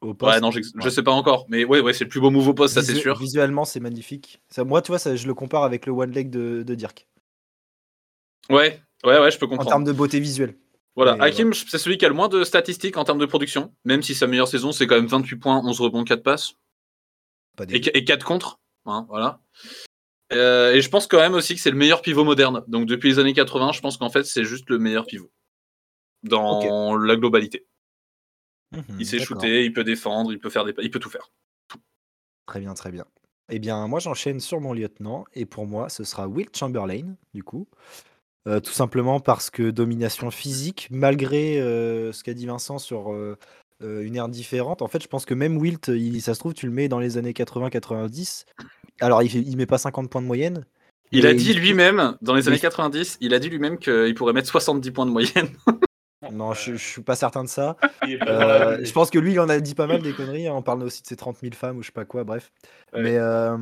Au 0.00 0.14
poste. 0.14 0.32
Ouais, 0.34 0.40
non, 0.40 0.50
je 0.50 0.60
Ouais. 0.82 0.90
sais 0.90 1.02
pas 1.02 1.10
encore, 1.10 1.44
mais 1.48 1.64
ouais, 1.64 1.80
ouais, 1.80 1.92
c'est 1.92 2.04
le 2.04 2.10
plus 2.10 2.20
beau 2.20 2.30
move 2.30 2.48
au 2.48 2.54
poste, 2.54 2.74
ça 2.74 2.82
c'est 2.82 2.94
sûr. 2.94 3.18
Visuellement, 3.18 3.66
c'est 3.66 3.80
magnifique. 3.80 4.40
Ça, 4.48 4.64
moi, 4.64 4.80
tu 4.80 4.88
vois, 4.92 4.98
ça, 4.98 5.14
je 5.16 5.26
le 5.26 5.34
compare 5.34 5.62
avec 5.64 5.84
le 5.84 5.92
one 5.92 6.10
leg 6.12 6.30
de, 6.30 6.62
de 6.62 6.74
Dirk 6.74 7.06
Ouais, 8.48 8.80
ouais, 9.04 9.18
ouais, 9.20 9.30
je 9.30 9.38
peux 9.38 9.44
en 9.46 9.50
comprendre. 9.50 9.68
termes 9.68 9.84
de 9.84 9.92
beauté 9.92 10.18
visuelle. 10.18 10.56
Voilà, 10.96 11.16
Mais, 11.16 11.24
Hakim, 11.26 11.52
c'est 11.54 11.78
celui 11.78 11.98
qui 11.98 12.04
a 12.04 12.08
le 12.08 12.14
moins 12.14 12.28
de 12.28 12.42
statistiques 12.44 12.96
en 12.96 13.04
termes 13.04 13.18
de 13.18 13.26
production, 13.26 13.72
même 13.84 14.02
si 14.02 14.14
sa 14.14 14.26
meilleure 14.26 14.48
saison 14.48 14.72
c'est 14.72 14.86
quand 14.86 14.96
même 14.96 15.06
28 15.06 15.36
points, 15.36 15.60
11 15.64 15.80
rebonds, 15.80 16.04
4 16.04 16.22
passes. 16.22 16.54
Pas 17.56 17.66
des... 17.66 17.76
et, 17.76 17.98
et 17.98 18.04
4 18.04 18.24
contre. 18.24 18.58
hein, 18.86 19.06
voilà. 19.08 19.40
Euh, 20.32 20.72
et 20.72 20.80
je 20.80 20.88
pense 20.88 21.06
quand 21.06 21.18
même 21.18 21.34
aussi 21.34 21.54
que 21.54 21.60
c'est 21.60 21.70
le 21.70 21.76
meilleur 21.76 22.02
pivot 22.02 22.24
moderne. 22.24 22.62
Donc 22.68 22.86
depuis 22.86 23.08
les 23.08 23.18
années 23.18 23.32
80, 23.32 23.72
je 23.72 23.80
pense 23.80 23.96
qu'en 23.96 24.10
fait 24.10 24.24
c'est 24.24 24.44
juste 24.44 24.68
le 24.70 24.78
meilleur 24.78 25.06
pivot 25.06 25.30
dans 26.22 26.96
la 26.96 27.16
globalité. 27.16 27.66
Mhm, 28.72 28.84
Il 29.00 29.06
sait 29.06 29.18
shooter, 29.18 29.64
il 29.64 29.72
peut 29.72 29.84
défendre, 29.84 30.32
il 30.32 30.38
peut 30.38 30.50
faire 30.50 30.64
des, 30.64 30.74
il 30.78 30.90
peut 30.90 31.00
tout 31.00 31.10
faire. 31.10 31.30
Très 32.46 32.60
bien, 32.60 32.74
très 32.74 32.90
bien. 32.90 33.04
Eh 33.52 33.58
bien, 33.58 33.88
moi, 33.88 33.98
j'enchaîne 33.98 34.38
sur 34.38 34.60
mon 34.60 34.72
lieutenant. 34.72 35.24
Et 35.34 35.44
pour 35.44 35.66
moi, 35.66 35.88
ce 35.88 36.04
sera 36.04 36.28
Will 36.28 36.48
Chamberlain, 36.54 37.16
du 37.34 37.42
coup. 37.42 37.66
Euh, 38.46 38.60
tout 38.60 38.72
simplement 38.72 39.18
parce 39.18 39.50
que 39.50 39.70
domination 39.70 40.30
physique, 40.30 40.86
malgré 40.90 41.60
euh, 41.60 42.12
ce 42.12 42.22
qu'a 42.22 42.32
dit 42.32 42.46
Vincent 42.46 42.78
sur 42.78 43.12
une 43.80 44.14
ère 44.14 44.28
différente. 44.28 44.82
En 44.82 44.88
fait, 44.88 45.02
je 45.02 45.08
pense 45.08 45.24
que 45.24 45.34
même 45.34 45.56
Wilt, 45.56 45.88
il, 45.88 46.20
ça 46.22 46.34
se 46.34 46.38
trouve, 46.38 46.54
tu 46.54 46.66
le 46.66 46.72
mets 46.72 46.88
dans 46.88 47.00
les 47.00 47.18
années 47.18 47.32
80-90. 47.32 48.44
Alors, 49.00 49.22
il, 49.22 49.34
il 49.48 49.56
met 49.56 49.66
pas 49.66 49.78
50 49.78 50.10
points 50.10 50.22
de 50.22 50.26
moyenne. 50.26 50.64
Il 51.12 51.26
a 51.26 51.34
dit 51.34 51.54
lui-même, 51.54 52.16
dans 52.22 52.34
les 52.34 52.46
années 52.46 52.58
il- 52.58 52.60
90, 52.60 53.18
il 53.20 53.34
a 53.34 53.38
dit 53.40 53.48
lui-même 53.48 53.78
qu'il 53.78 54.14
pourrait 54.14 54.32
mettre 54.32 54.48
70 54.48 54.90
points 54.92 55.06
de 55.06 55.10
moyenne. 55.10 55.48
Non, 56.30 56.52
je, 56.52 56.72
je 56.74 56.76
suis 56.84 57.00
pas 57.02 57.16
certain 57.16 57.42
de 57.44 57.48
ça. 57.48 57.76
Euh, 58.28 58.78
je 58.84 58.92
pense 58.92 59.08
que 59.08 59.18
lui, 59.18 59.32
il 59.32 59.40
en 59.40 59.48
a 59.48 59.58
dit 59.58 59.74
pas 59.74 59.86
mal 59.86 60.02
des 60.02 60.12
conneries. 60.12 60.46
hein. 60.48 60.52
On 60.54 60.60
parle 60.62 60.82
aussi 60.82 61.00
de 61.00 61.06
ses 61.06 61.16
30 61.16 61.38
000 61.40 61.54
femmes 61.54 61.78
ou 61.78 61.82
je 61.82 61.86
sais 61.86 61.92
pas 61.92 62.04
quoi, 62.04 62.24
bref. 62.24 62.52
Ouais. 62.92 63.02
Mais, 63.02 63.16
euh, 63.16 63.56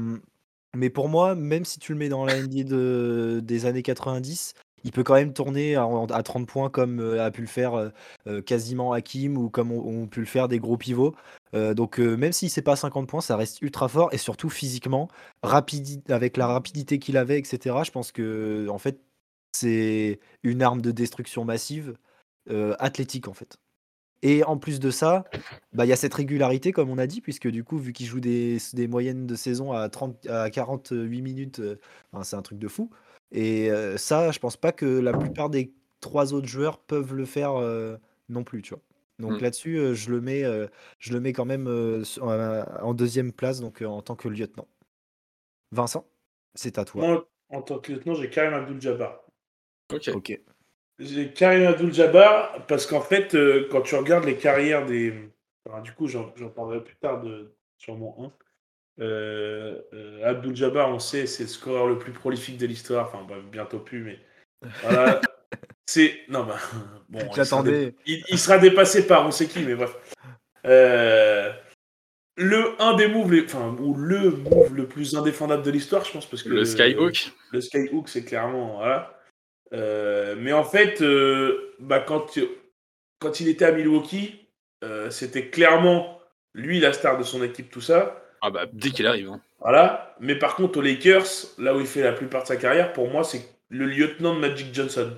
mais 0.77 0.91
pour 0.91 1.09
moi, 1.09 1.37
même 1.37 1.65
si 1.65 1.79
tu 1.79 1.93
le 1.93 1.99
mets 1.99 2.09
dans 2.09 2.25
la 2.25 2.35
NBA 2.37 2.65
de, 2.65 3.41
des 3.45 3.65
années 3.67 3.83
90, 3.83 4.55
il 4.85 4.93
peut 4.93 5.03
quand 5.03 5.15
même 5.15 5.33
tourner 5.33 5.77
à, 5.77 5.87
à 6.11 6.23
30 6.23 6.47
points 6.47 6.71
comme 6.71 7.01
euh, 7.01 7.25
a 7.25 7.31
pu 7.31 7.41
le 7.41 7.47
faire 7.47 7.75
euh, 7.75 7.89
euh, 8.27 8.43
quasiment 8.43 8.93
Hakim 8.93 9.37
ou 9.37 9.51
comme 9.51 9.73
ont, 9.73 10.07
pu 10.07 10.21
le 10.21 10.27
faire 10.27 10.49
des 10.49 10.59
gros 10.59 10.77
pivots. 10.77 11.15
Donc 11.55 11.99
même 11.99 12.33
si 12.33 12.51
c'est 12.51 12.63
pas 12.63 12.77
50 12.77 13.09
points, 13.09 13.23
ça 13.23 13.37
reste 13.37 13.63
ultra 13.63 13.89
fort 13.89 14.11
et 14.13 14.19
surtout 14.19 14.51
physiquement, 14.51 15.09
avec 15.43 16.37
la 16.37 16.47
rapidité 16.47 16.99
qu'il 16.99 17.17
avait, 17.17 17.39
etc. 17.39 17.77
Je 17.85 17.91
pense 17.91 18.13
que 18.13 18.69
en 18.69 18.77
fait 18.77 19.01
c'est 19.53 20.21
une 20.43 20.63
arme 20.63 20.83
de 20.83 20.91
destruction 20.91 21.47
massive, 21.47 21.97
athlétique 22.79 23.29
en 23.29 23.33
fait. 23.33 23.59
Et 24.23 24.45
en 24.45 24.59
plus 24.59 24.81
de 24.81 24.91
ça, 24.91 25.25
bah, 25.73 25.87
il 25.87 25.89
y 25.89 25.93
a 25.93 25.97
cette 25.97 26.15
régularité, 26.15 26.73
comme 26.73 26.91
on 26.91 26.99
a 26.99 27.07
dit, 27.07 27.21
puisque 27.21 27.49
du 27.49 27.65
coup, 27.65 27.79
vu 27.79 27.93
qu'il 27.93 28.07
joue 28.07 28.21
des, 28.21 28.59
moyennes 28.89 29.27
de 29.27 29.35
saison 29.37 29.73
à, 29.73 29.89
30, 29.89 30.27
à 30.27 30.51
48 30.51 31.23
minutes, 31.23 31.63
c'est 32.23 32.37
un 32.37 32.43
truc 32.43 32.59
de 32.59 32.69
fou. 32.69 32.91
Et 33.33 33.71
euh, 33.71 33.97
ça, 33.99 34.31
je 34.31 34.39
pense 34.39 34.57
pas 34.57 34.73
que 34.73 34.87
la 34.87 35.13
plupart 35.13 35.51
des 35.51 35.73
trois 36.01 36.33
autres 36.35 36.47
joueurs 36.47 36.79
peuvent 36.79 37.15
le 37.15 37.25
faire 37.27 37.55
euh, 37.57 37.97
non 38.29 38.45
plus, 38.45 38.63
tu 38.63 38.71
vois. 38.75 38.83
Donc 39.19 39.41
Mm. 39.41 39.43
là-dessus, 39.43 39.77
euh, 39.79 39.95
je, 39.95 40.11
le 40.11 40.21
mets, 40.21 40.45
euh, 40.45 40.67
je 40.99 41.13
le 41.13 41.21
mets 41.21 41.33
quand 41.33 41.45
même 41.45 41.67
en 41.67 42.95
deuxième 42.95 43.33
place, 43.33 43.61
donc 43.61 43.83
euh, 43.83 43.87
en 43.87 44.03
tant 44.03 44.17
que 44.17 44.29
lieutenant. 44.29 44.69
Vincent, 45.73 46.07
c'est 46.55 46.79
à 46.79 46.85
toi. 46.85 47.07
Moi, 47.07 47.29
en 47.51 47.63
tant 47.63 47.79
que 47.79 47.93
lieutenant, 47.93 48.15
j'ai 48.15 48.31
Karim 48.31 48.55
Abdul-Jabbar. 48.55 49.21
Ok. 49.93 50.09
Ok. 50.15 50.41
J'ai 50.99 51.33
Karim 51.33 51.67
Abdul-Jabbar 51.67 52.67
parce 52.67 52.87
qu'en 52.87 53.01
fait, 53.01 53.35
euh, 53.35 53.69
quand 53.71 53.83
tu 53.83 53.95
regardes 53.95 54.25
les 54.25 54.37
carrières 54.37 54.85
des. 54.87 55.15
enfin, 55.67 55.81
du 55.81 55.93
coup, 55.93 56.09
j'en 56.09 56.33
j'en 56.37 56.49
parlerai 56.51 56.83
plus 56.83 56.97
tard 56.97 57.23
de, 57.23 57.55
sur 57.77 57.97
mon 57.97 58.25
1. 58.27 58.33
Euh, 59.01 59.79
euh, 59.93 60.25
Abdul-Jabbar, 60.25 60.89
on 60.91 60.99
sait, 60.99 61.27
c'est 61.27 61.45
le 61.45 61.49
scoreur 61.49 61.87
le 61.87 61.99
plus 61.99 62.13
prolifique 62.13 62.59
de 62.59 62.67
l'histoire. 62.67 63.07
Enfin, 63.09 63.25
bah, 63.29 63.37
bientôt 63.51 63.79
plus, 63.79 64.03
mais. 64.03 64.19
Voilà. 64.83 65.21
c'est. 65.87 66.21
Non, 66.29 66.45
bah. 66.45 66.59
Bon, 67.09 67.21
il 67.35 67.47
sera, 67.47 67.63
dé- 67.63 67.95
il, 68.05 68.23
il 68.29 68.39
sera 68.39 68.59
dépassé 68.59 69.07
par 69.07 69.27
on 69.27 69.31
sait 69.31 69.47
qui, 69.47 69.61
mais 69.61 69.75
bref. 69.75 69.97
Euh, 70.67 71.51
le 72.37 72.75
un 72.83 72.95
des 72.97 73.09
moves, 73.09 73.33
les- 73.33 73.45
enfin, 73.47 73.75
ou 73.81 73.95
le 73.95 74.31
move 74.31 74.75
le 74.75 74.87
plus 74.87 75.17
indéfendable 75.17 75.63
de 75.63 75.71
l'histoire, 75.71 76.05
je 76.05 76.13
pense, 76.13 76.27
parce 76.27 76.43
que 76.43 76.51
Le 76.51 76.65
Skyhook. 76.67 77.33
le 77.53 77.61
skyhook, 77.63 78.09
c'est 78.11 78.25
clairement. 78.27 78.77
Voilà. 78.77 79.19
Euh, 79.73 80.35
mais 80.39 80.53
en 80.53 80.65
fait, 80.65 81.01
euh, 81.01 81.75
bah, 81.79 82.01
quand, 82.01 82.39
quand 83.21 83.41
il 83.41 83.49
était 83.49 83.65
à 83.65 83.73
Milwaukee, 83.73 84.49
euh, 84.85 85.09
c'était 85.11 85.49
clairement 85.49 86.21
lui 86.55 86.81
la 86.81 86.93
star 86.93 87.17
de 87.17 87.23
son 87.23 87.43
équipe, 87.43 87.71
tout 87.71 87.81
ça. 87.81 88.23
Ah 88.41 88.51
bah, 88.51 88.67
dès 88.73 88.91
qu'il 88.91 89.07
arrive. 89.07 89.29
hein. 89.31 89.41
Voilà. 89.61 90.15
Mais 90.21 90.37
par 90.37 90.55
contre, 90.57 90.79
aux 90.79 90.83
Lakers, 90.83 91.27
là 91.59 91.75
où 91.77 91.81
il 91.81 91.87
fait 91.87 92.03
la 92.03 92.13
plupart 92.13 92.43
de 92.43 92.49
sa 92.49 92.57
carrière, 92.57 92.93
pour 92.93 93.09
moi, 93.11 93.25
c'est 93.25 93.43
le 93.69 93.87
lieutenant 93.87 94.35
de 94.35 94.41
Magic 94.41 94.73
Johnson. 94.75 95.17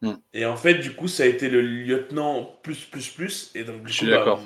Hmm. 0.00 0.14
Et 0.32 0.46
en 0.46 0.56
fait, 0.56 0.74
du 0.74 0.94
coup, 0.94 1.08
ça 1.08 1.22
a 1.24 1.26
été 1.26 1.48
le 1.48 1.60
lieutenant 1.60 2.44
plus, 2.62 2.84
plus, 2.84 3.08
plus. 3.10 3.50
Et 3.54 3.64
donc, 3.64 3.86
Je 3.86 3.92
suis 3.92 4.06
bah, 4.06 4.18
d'accord. 4.18 4.40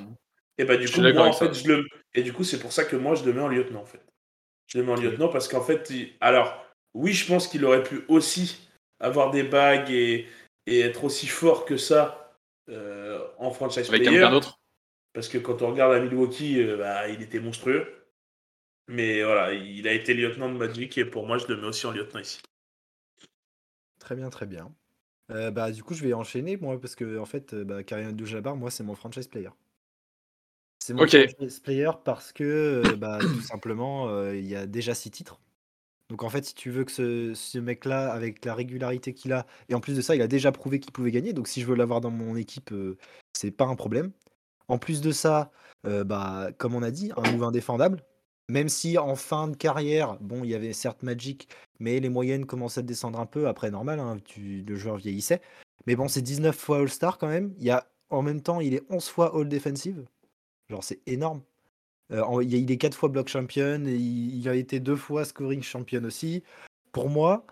Et 0.57 0.65
bah, 0.65 0.77
du 0.77 0.87
Je 0.87 0.93
coup, 0.93 1.01
moi, 1.01 1.11
en 1.21 1.25
avec 1.25 1.35
fait, 1.35 1.53
je 1.53 1.67
le. 1.67 1.85
Et 2.13 2.23
du 2.23 2.33
coup, 2.33 2.43
c'est 2.43 2.59
pour 2.59 2.71
ça 2.71 2.83
que 2.85 2.95
moi, 2.95 3.15
je 3.15 3.23
le 3.25 3.33
mets 3.33 3.41
en 3.41 3.47
lieutenant, 3.47 3.81
en 3.81 3.85
fait. 3.85 4.01
Je 4.67 4.77
le 4.79 4.83
mets 4.83 4.91
en 4.91 4.95
lieutenant 4.95 5.29
parce 5.29 5.47
qu'en 5.47 5.61
fait, 5.61 5.89
il- 5.91 6.13
alors, 6.19 6.65
oui, 6.93 7.13
je 7.13 7.27
pense 7.27 7.47
qu'il 7.47 7.63
aurait 7.65 7.83
pu 7.83 8.01
aussi 8.07 8.67
avoir 8.99 9.29
des 9.31 9.43
bagues 9.43 9.89
et, 9.91 10.27
et 10.65 10.79
être 10.81 11.03
aussi 11.03 11.27
fort 11.27 11.65
que 11.65 11.77
ça 11.77 12.35
euh, 12.69 13.19
en 13.37 13.51
franchise 13.51 13.87
Avec 13.87 14.01
player. 14.01 14.17
quelqu'un 14.17 14.31
d'autre 14.31 14.59
Parce 15.13 15.27
que 15.29 15.37
quand 15.37 15.61
on 15.61 15.69
regarde 15.71 15.93
à 15.93 15.99
Milwaukee, 15.99 16.59
euh, 16.61 16.77
bah, 16.77 17.07
il 17.07 17.21
était 17.21 17.39
monstrueux. 17.39 17.87
Mais 18.87 19.23
voilà, 19.23 19.53
il 19.53 19.87
a 19.87 19.93
été 19.93 20.13
lieutenant 20.13 20.51
de 20.51 20.57
Magic 20.57 20.97
et 20.97 21.05
pour 21.05 21.27
moi, 21.27 21.37
je 21.37 21.47
le 21.47 21.57
mets 21.57 21.67
aussi 21.67 21.85
en 21.85 21.91
lieutenant 21.91 22.21
ici. 22.21 22.41
Très 23.99 24.15
bien, 24.15 24.29
très 24.29 24.45
bien. 24.45 24.73
Euh, 25.29 25.51
bah, 25.51 25.71
du 25.71 25.83
coup, 25.83 25.93
je 25.93 26.03
vais 26.03 26.13
enchaîner, 26.13 26.55
moi, 26.55 26.79
parce 26.79 26.95
que, 26.95 27.19
en 27.19 27.25
fait, 27.25 27.53
euh, 27.53 27.65
bah, 27.65 27.83
Karim 27.83 28.09
Abdul-Jabbar, 28.09 28.55
moi, 28.55 28.71
c'est 28.71 28.83
mon 28.83 28.95
franchise 28.95 29.27
player. 29.27 29.49
C'est 30.79 30.93
mon 30.93 31.05
franchise 31.05 31.59
player 31.59 31.91
parce 32.05 32.31
que, 32.31 32.43
euh, 32.85 32.95
bah, 32.95 33.19
tout 33.19 33.41
simplement, 33.41 34.07
euh, 34.07 34.37
il 34.37 34.47
y 34.47 34.55
a 34.55 34.65
déjà 34.65 34.95
six 34.95 35.11
titres. 35.11 35.41
Donc, 36.09 36.23
en 36.23 36.29
fait, 36.29 36.45
si 36.45 36.55
tu 36.55 36.71
veux 36.71 36.85
que 36.85 36.91
ce, 36.91 37.33
ce 37.33 37.57
mec-là, 37.59 38.11
avec 38.13 38.45
la 38.45 38.55
régularité 38.55 39.13
qu'il 39.13 39.33
a, 39.33 39.45
et 39.67 39.75
en 39.75 39.81
plus 39.81 39.95
de 39.97 40.01
ça, 40.01 40.15
il 40.15 40.21
a 40.21 40.27
déjà 40.27 40.53
prouvé 40.53 40.79
qu'il 40.79 40.93
pouvait 40.93 41.11
gagner. 41.11 41.33
Donc, 41.33 41.49
si 41.49 41.59
je 41.61 41.65
veux 41.67 41.75
l'avoir 41.75 41.99
dans 41.99 42.11
mon 42.11 42.37
équipe, 42.37 42.71
euh, 42.71 42.97
c'est 43.33 43.51
pas 43.51 43.65
un 43.65 43.75
problème. 43.75 44.11
En 44.69 44.77
plus 44.77 45.01
de 45.01 45.11
ça, 45.11 45.51
euh, 45.85 46.03
bah, 46.05 46.49
comme 46.57 46.75
on 46.75 46.83
a 46.83 46.91
dit, 46.91 47.11
un 47.17 47.31
move 47.31 47.43
indéfendable. 47.43 48.03
Même 48.49 48.69
si 48.69 48.97
en 48.97 49.15
fin 49.15 49.47
de 49.47 49.55
carrière, 49.57 50.17
bon, 50.21 50.43
il 50.43 50.51
y 50.51 50.55
avait 50.55 50.73
certes 50.73 51.03
Magic, 51.03 51.49
mais 51.79 51.99
les 51.99 52.09
moyennes 52.09 52.45
commençaient 52.45 52.79
à 52.79 52.83
descendre 52.83 53.19
un 53.19 53.25
peu. 53.25 53.47
Après, 53.47 53.71
normal, 53.71 53.99
hein, 53.99 54.17
le 54.37 54.75
joueur 54.75 54.97
vieillissait. 54.97 55.41
Mais 55.85 55.95
bon, 55.95 56.07
c'est 56.07 56.21
19 56.21 56.55
fois 56.55 56.79
All-Star 56.79 57.17
quand 57.17 57.27
même. 57.27 57.53
Il 57.59 57.65
y 57.65 57.71
a, 57.71 57.87
en 58.09 58.21
même 58.21 58.41
temps, 58.41 58.61
il 58.61 58.73
est 58.73 58.83
11 58.89 59.07
fois 59.09 59.35
All-Defensive. 59.35 60.05
Genre, 60.69 60.83
c'est 60.83 61.01
énorme. 61.07 61.41
Euh, 62.11 62.43
il, 62.43 62.71
est 62.71 62.77
4 62.77 62.95
fois 62.95 63.09
Block 63.09 63.27
Champion. 63.27 63.85
Et 63.85 63.95
il, 63.95 64.47
a 64.49 64.55
été 64.55 64.79
deux 64.79 64.95
fois 64.95 65.25
Scoring 65.25 65.61
Champion 65.61 66.03
aussi. 66.05 66.43
Pour 66.91 67.09
moi, 67.09 67.45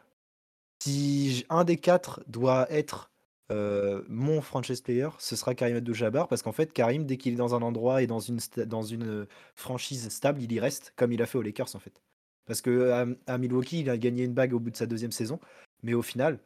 si 0.81 1.45
un 1.49 1.63
des 1.63 1.77
quatre 1.77 2.23
doit 2.27 2.67
être 2.71 3.11
euh, 3.51 4.03
mon 4.07 4.41
franchise 4.41 4.81
player, 4.81 5.09
ce 5.19 5.35
sera 5.35 5.53
Karim 5.55 5.77
Abdul-Jabbar 5.77 6.27
parce 6.27 6.41
qu'en 6.41 6.51
fait, 6.51 6.73
Karim, 6.73 7.05
dès 7.05 7.17
qu'il 7.17 7.33
est 7.33 7.37
dans 7.37 7.53
un 7.55 7.61
endroit 7.61 8.01
et 8.01 8.07
dans 8.07 8.19
une, 8.19 8.37
sta- 8.39 8.65
dans 8.65 8.81
une 8.81 9.03
euh, 9.07 9.25
franchise 9.55 10.09
stable, 10.09 10.41
il 10.41 10.51
y 10.51 10.59
reste, 10.59 10.93
comme 10.95 11.11
il 11.11 11.21
a 11.21 11.25
fait 11.25 11.37
aux 11.37 11.41
Lakers 11.43 11.75
en 11.75 11.79
fait. 11.79 12.01
Parce 12.45 12.61
que 12.61 12.91
à, 12.91 13.05
à 13.33 13.37
Milwaukee, 13.37 13.81
il 13.81 13.89
a 13.89 13.97
gagné 13.97 14.23
une 14.23 14.33
bague 14.33 14.53
au 14.53 14.59
bout 14.59 14.71
de 14.71 14.77
sa 14.77 14.85
deuxième 14.87 15.11
saison, 15.11 15.39
mais 15.83 15.93
au 15.93 16.01
final, 16.01 16.39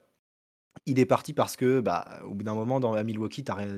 il 0.85 0.99
est 0.99 1.05
parti 1.05 1.33
parce 1.33 1.55
que, 1.57 1.79
bah, 1.81 2.19
au 2.25 2.33
bout 2.33 2.43
d'un 2.43 2.53
moment, 2.55 2.79
dans, 2.79 2.93
à 2.93 3.03
Milwaukee, 3.03 3.43
t'as 3.43 3.55
rien- 3.55 3.77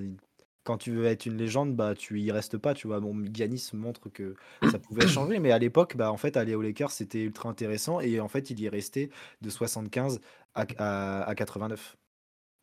quand 0.63 0.77
tu 0.77 0.91
veux 0.91 1.05
être 1.05 1.25
une 1.25 1.37
légende, 1.37 1.75
bah, 1.75 1.95
tu 1.95 2.21
y 2.21 2.31
restes 2.31 2.57
pas, 2.59 2.75
tu 2.75 2.85
vois. 2.87 2.99
Bon, 2.99 3.23
Giannis 3.33 3.71
montre 3.73 4.09
que 4.09 4.35
ça 4.71 4.77
pouvait 4.77 5.07
changer, 5.07 5.39
mais 5.39 5.51
à 5.51 5.57
l'époque, 5.59 5.97
bah, 5.97 6.11
en 6.11 6.17
fait, 6.17 6.37
aller 6.37 6.53
aux 6.53 6.61
Lakers, 6.61 6.91
c'était 6.91 7.21
ultra 7.23 7.49
intéressant, 7.49 7.99
et 7.99 8.19
en 8.19 8.27
fait, 8.27 8.51
il 8.51 8.59
y 8.59 8.65
est 8.67 8.69
resté 8.69 9.09
de 9.41 9.49
75 9.49 10.21
à, 10.53 10.65
à- 10.77 11.23
à 11.23 11.35
89. 11.35 11.97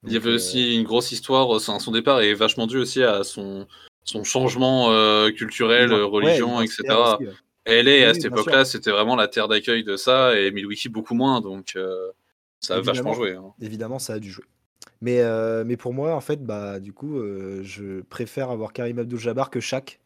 Il 0.07 0.13
y 0.13 0.17
avait 0.17 0.31
euh, 0.31 0.35
aussi 0.37 0.77
une 0.77 0.85
grosse 0.85 1.13
histoire, 1.13 1.57
euh, 1.57 1.59
son 1.59 1.91
départ 1.91 2.21
est 2.21 2.35
vachement 2.35 2.67
dû 2.67 2.79
aussi 2.79 3.03
à 3.03 3.25
son, 3.25 3.67
son 4.05 4.25
changement 4.25 4.91
euh, 4.93 5.31
culturel, 5.31 5.93
euh, 5.93 6.05
ouais, 6.07 6.27
religion, 6.27 6.61
etc. 6.61 6.83
aussi, 6.89 7.27
ouais. 7.27 7.83
LA, 7.83 7.91
Oui, 7.91 8.05
à 8.05 8.15
cette 8.15 8.27
époque-là, 8.27 8.65
c'était 8.65 8.91
vraiment 8.91 9.17
la 9.17 9.29
terre 9.29 9.49
d'accueil 9.49 9.85
de 9.85 9.97
ça, 9.97 10.39
et 10.39 10.51
Milwaukee 10.53 10.89
beaucoup 10.89 11.15
moins, 11.15 11.41
donc 11.41 11.73
euh, 11.77 12.11
ça 12.61 12.75
a 12.75 12.79
Évidemment. 12.79 12.97
vachement 12.97 13.15
joué. 13.15 13.35
hein. 13.35 13.53
Évidemment, 13.61 13.99
ça 13.99 14.15
a 14.15 14.19
dû 14.19 14.31
jouer. 14.31 14.45
Mais, 15.01 15.21
euh, 15.21 15.65
mais 15.65 15.77
pour 15.77 15.93
moi, 15.93 16.15
en 16.15 16.21
fait, 16.21 16.45
bah, 16.45 16.81
du 16.81 16.93
coup, 16.93 17.19
euh, 17.19 17.61
je 17.65 18.01
préfère 18.03 18.51
avoir 18.51 18.73
Karim 18.73 18.99
Abdul-Jabbar 18.99 19.51
que 19.51 19.61
Shaq, 19.61 20.01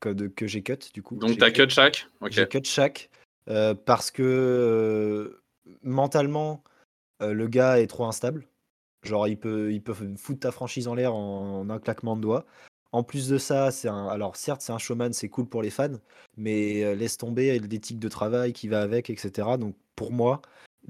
que, 0.00 0.10
que 0.10 0.46
j'ai 0.46 0.62
cut, 0.62 0.78
du 0.92 1.02
coup. 1.02 1.16
Donc 1.16 1.38
t'as 1.38 1.50
cut 1.50 1.68
Shaq 1.70 2.06
Ok. 2.20 2.32
J'ai 2.32 2.46
cut 2.46 2.64
Shaq 2.64 3.10
euh, 3.48 3.74
parce 3.74 4.10
que 4.10 4.22
euh, 4.22 5.42
mentalement, 5.82 6.62
euh, 7.22 7.32
le 7.32 7.48
gars 7.48 7.80
est 7.80 7.86
trop 7.86 8.06
instable. 8.06 8.46
Genre, 9.02 9.28
il 9.28 9.38
peut, 9.38 9.72
il 9.72 9.82
peut 9.82 9.94
foutre 10.16 10.40
ta 10.40 10.52
franchise 10.52 10.88
en 10.88 10.94
l'air 10.94 11.14
en, 11.14 11.60
en 11.60 11.70
un 11.70 11.78
claquement 11.78 12.16
de 12.16 12.20
doigts. 12.22 12.44
En 12.92 13.02
plus 13.04 13.28
de 13.28 13.38
ça, 13.38 13.70
c'est 13.70 13.88
un. 13.88 14.08
Alors, 14.08 14.36
certes, 14.36 14.62
c'est 14.62 14.72
un 14.72 14.78
showman, 14.78 15.12
c'est 15.12 15.28
cool 15.28 15.46
pour 15.46 15.62
les 15.62 15.70
fans, 15.70 15.98
mais 16.36 16.82
euh, 16.84 16.94
laisse 16.94 17.16
tomber 17.16 17.58
l'éthique 17.60 17.98
de 18.00 18.08
travail 18.08 18.52
qui 18.52 18.66
va 18.68 18.82
avec, 18.82 19.10
etc. 19.10 19.56
Donc, 19.58 19.76
pour 19.96 20.12
moi, 20.12 20.42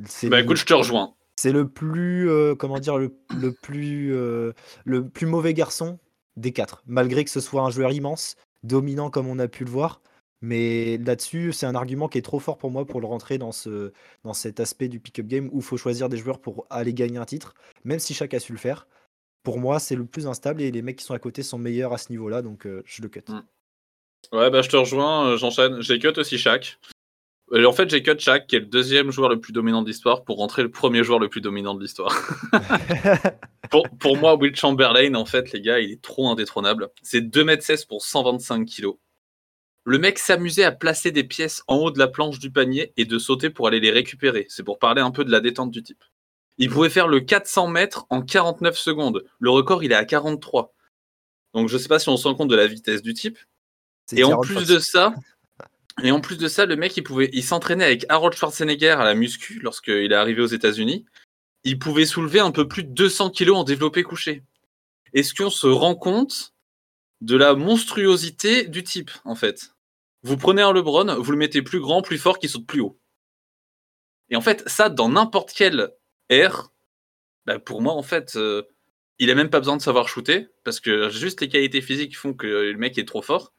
c'est 0.06 0.28
Bah 0.28 0.38
le- 0.38 0.44
écoute, 0.44 0.56
je 0.56 0.64
te 0.66 0.72
rejoins. 0.74 1.14
c'est 1.36 1.52
le 1.52 1.68
plus, 1.68 2.28
euh, 2.30 2.54
comment 2.54 2.78
dire, 2.78 2.96
le, 2.98 3.14
le 3.38 3.52
plus, 3.52 4.14
euh, 4.14 4.52
le 4.84 5.08
plus 5.08 5.26
mauvais 5.26 5.52
garçon 5.54 5.98
des 6.36 6.52
quatre. 6.52 6.82
Malgré 6.86 7.22
que 7.24 7.30
ce 7.30 7.40
soit 7.40 7.62
un 7.62 7.70
joueur 7.70 7.92
immense, 7.92 8.36
dominant 8.62 9.10
comme 9.10 9.26
on 9.26 9.38
a 9.38 9.48
pu 9.48 9.64
le 9.64 9.70
voir. 9.70 10.00
Mais 10.42 10.96
là-dessus, 10.98 11.52
c'est 11.52 11.66
un 11.66 11.74
argument 11.74 12.08
qui 12.08 12.18
est 12.18 12.22
trop 12.22 12.38
fort 12.38 12.56
pour 12.56 12.70
moi 12.70 12.86
pour 12.86 13.00
le 13.00 13.06
rentrer 13.06 13.36
dans, 13.36 13.52
ce, 13.52 13.92
dans 14.24 14.32
cet 14.32 14.58
aspect 14.58 14.88
du 14.88 14.98
pick-up 14.98 15.26
game 15.26 15.50
où 15.52 15.58
il 15.58 15.62
faut 15.62 15.76
choisir 15.76 16.08
des 16.08 16.16
joueurs 16.16 16.40
pour 16.40 16.66
aller 16.70 16.94
gagner 16.94 17.18
un 17.18 17.26
titre, 17.26 17.54
même 17.84 17.98
si 17.98 18.14
chaque 18.14 18.32
a 18.32 18.40
su 18.40 18.52
le 18.52 18.58
faire. 18.58 18.86
Pour 19.42 19.58
moi, 19.58 19.78
c'est 19.78 19.96
le 19.96 20.06
plus 20.06 20.26
instable 20.26 20.62
et 20.62 20.70
les 20.70 20.82
mecs 20.82 20.96
qui 20.96 21.04
sont 21.04 21.14
à 21.14 21.18
côté 21.18 21.42
sont 21.42 21.58
meilleurs 21.58 21.92
à 21.92 21.98
ce 21.98 22.10
niveau-là, 22.10 22.42
donc 22.42 22.66
euh, 22.66 22.82
je 22.86 23.02
le 23.02 23.08
cut. 23.08 23.22
Mm. 23.28 23.40
Ouais, 24.32 24.50
bah 24.50 24.62
je 24.62 24.68
te 24.68 24.76
rejoins, 24.76 25.30
euh, 25.30 25.36
j'enchaîne. 25.36 25.80
J'ai 25.80 25.98
cut 25.98 26.12
aussi 26.16 26.38
Shaq. 26.38 26.78
En 27.52 27.72
fait, 27.72 27.90
j'ai 27.90 28.02
cut 28.02 28.18
Shaq, 28.18 28.46
qui 28.46 28.56
est 28.56 28.60
le 28.60 28.66
deuxième 28.66 29.10
joueur 29.10 29.28
le 29.28 29.40
plus 29.40 29.52
dominant 29.52 29.82
de 29.82 29.88
l'histoire, 29.88 30.24
pour 30.24 30.38
rentrer 30.38 30.62
le 30.62 30.70
premier 30.70 31.02
joueur 31.02 31.18
le 31.18 31.28
plus 31.28 31.40
dominant 31.40 31.74
de 31.74 31.82
l'histoire. 31.82 32.14
pour, 33.70 33.88
pour 33.98 34.16
moi, 34.16 34.36
Will 34.36 34.54
Chamberlain, 34.54 35.14
en 35.14 35.24
fait, 35.24 35.52
les 35.52 35.60
gars, 35.60 35.80
il 35.80 35.90
est 35.90 36.00
trop 36.00 36.30
indétrônable. 36.30 36.90
C'est 37.02 37.22
2m16 37.22 37.88
pour 37.88 38.02
125 38.02 38.66
kg. 38.66 38.90
Le 39.84 39.98
mec 39.98 40.18
s'amusait 40.18 40.64
à 40.64 40.72
placer 40.72 41.10
des 41.10 41.24
pièces 41.24 41.62
en 41.66 41.76
haut 41.76 41.90
de 41.90 41.98
la 41.98 42.08
planche 42.08 42.38
du 42.38 42.50
panier 42.50 42.92
et 42.96 43.04
de 43.04 43.18
sauter 43.18 43.50
pour 43.50 43.66
aller 43.66 43.80
les 43.80 43.90
récupérer. 43.90 44.46
C'est 44.48 44.62
pour 44.62 44.78
parler 44.78 45.00
un 45.00 45.10
peu 45.10 45.24
de 45.24 45.30
la 45.30 45.40
détente 45.40 45.70
du 45.70 45.82
type. 45.82 46.04
Il 46.58 46.68
pouvait 46.68 46.90
faire 46.90 47.08
le 47.08 47.20
400 47.20 47.68
mètres 47.68 48.06
en 48.10 48.20
49 48.20 48.76
secondes. 48.76 49.24
Le 49.38 49.50
record, 49.50 49.82
il 49.82 49.92
est 49.92 49.96
à 49.96 50.04
43. 50.04 50.74
Donc 51.54 51.68
je 51.68 51.78
sais 51.78 51.88
pas 51.88 51.98
si 51.98 52.08
on 52.10 52.16
se 52.16 52.28
rend 52.28 52.34
compte 52.34 52.50
de 52.50 52.56
la 52.56 52.66
vitesse 52.66 53.02
du 53.02 53.14
type. 53.14 53.38
Et 54.12 54.24
en 54.24 54.40
plus 54.40 54.66
de 54.66 54.78
ça, 54.78 55.14
et 56.02 56.10
en 56.12 56.20
plus 56.20 56.36
de 56.36 56.48
ça, 56.48 56.66
le 56.66 56.76
mec, 56.76 56.96
il 56.96 57.02
pouvait, 57.02 57.30
il 57.32 57.42
s'entraînait 57.42 57.84
avec 57.84 58.06
Harold 58.08 58.34
Schwarzenegger 58.34 58.90
à 58.90 59.04
la 59.04 59.14
muscu 59.14 59.60
lorsqu'il 59.62 60.12
est 60.12 60.14
arrivé 60.14 60.40
aux 60.42 60.46
États-Unis. 60.46 61.04
Il 61.64 61.78
pouvait 61.78 62.06
soulever 62.06 62.40
un 62.40 62.50
peu 62.52 62.68
plus 62.68 62.84
de 62.84 62.92
200 62.92 63.30
kilos 63.30 63.56
en 63.56 63.64
développé 63.64 64.02
couché. 64.02 64.42
Est-ce 65.12 65.34
qu'on 65.34 65.50
se 65.50 65.66
rend 65.66 65.94
compte 65.94 66.54
de 67.20 67.36
la 67.36 67.54
monstruosité 67.54 68.66
du 68.66 68.82
type, 68.82 69.10
en 69.24 69.34
fait 69.34 69.74
Vous 70.22 70.36
prenez 70.36 70.62
un 70.62 70.72
LeBron, 70.72 71.16
vous 71.16 71.32
le 71.32 71.38
mettez 71.38 71.62
plus 71.62 71.80
grand, 71.80 72.02
plus 72.02 72.18
fort, 72.18 72.38
qui 72.38 72.48
saute 72.48 72.66
plus 72.66 72.80
haut. 72.80 72.98
Et 74.30 74.36
en 74.36 74.40
fait, 74.40 74.66
ça, 74.68 74.88
dans 74.88 75.08
n'importe 75.08 75.52
quelle 75.52 75.90
ère, 76.28 76.70
bah, 77.46 77.58
pour 77.58 77.82
moi, 77.82 77.94
en 77.94 78.02
fait, 78.02 78.36
euh, 78.36 78.62
il 79.18 79.30
a 79.30 79.34
même 79.34 79.50
pas 79.50 79.60
besoin 79.60 79.76
de 79.76 79.82
savoir 79.82 80.08
shooter, 80.08 80.48
parce 80.64 80.80
que 80.80 81.10
juste 81.10 81.40
les 81.40 81.48
qualités 81.48 81.82
physiques 81.82 82.16
font 82.16 82.32
que 82.32 82.46
le 82.46 82.78
mec 82.78 82.96
est 82.96 83.06
trop 83.06 83.22
fort. 83.22 83.52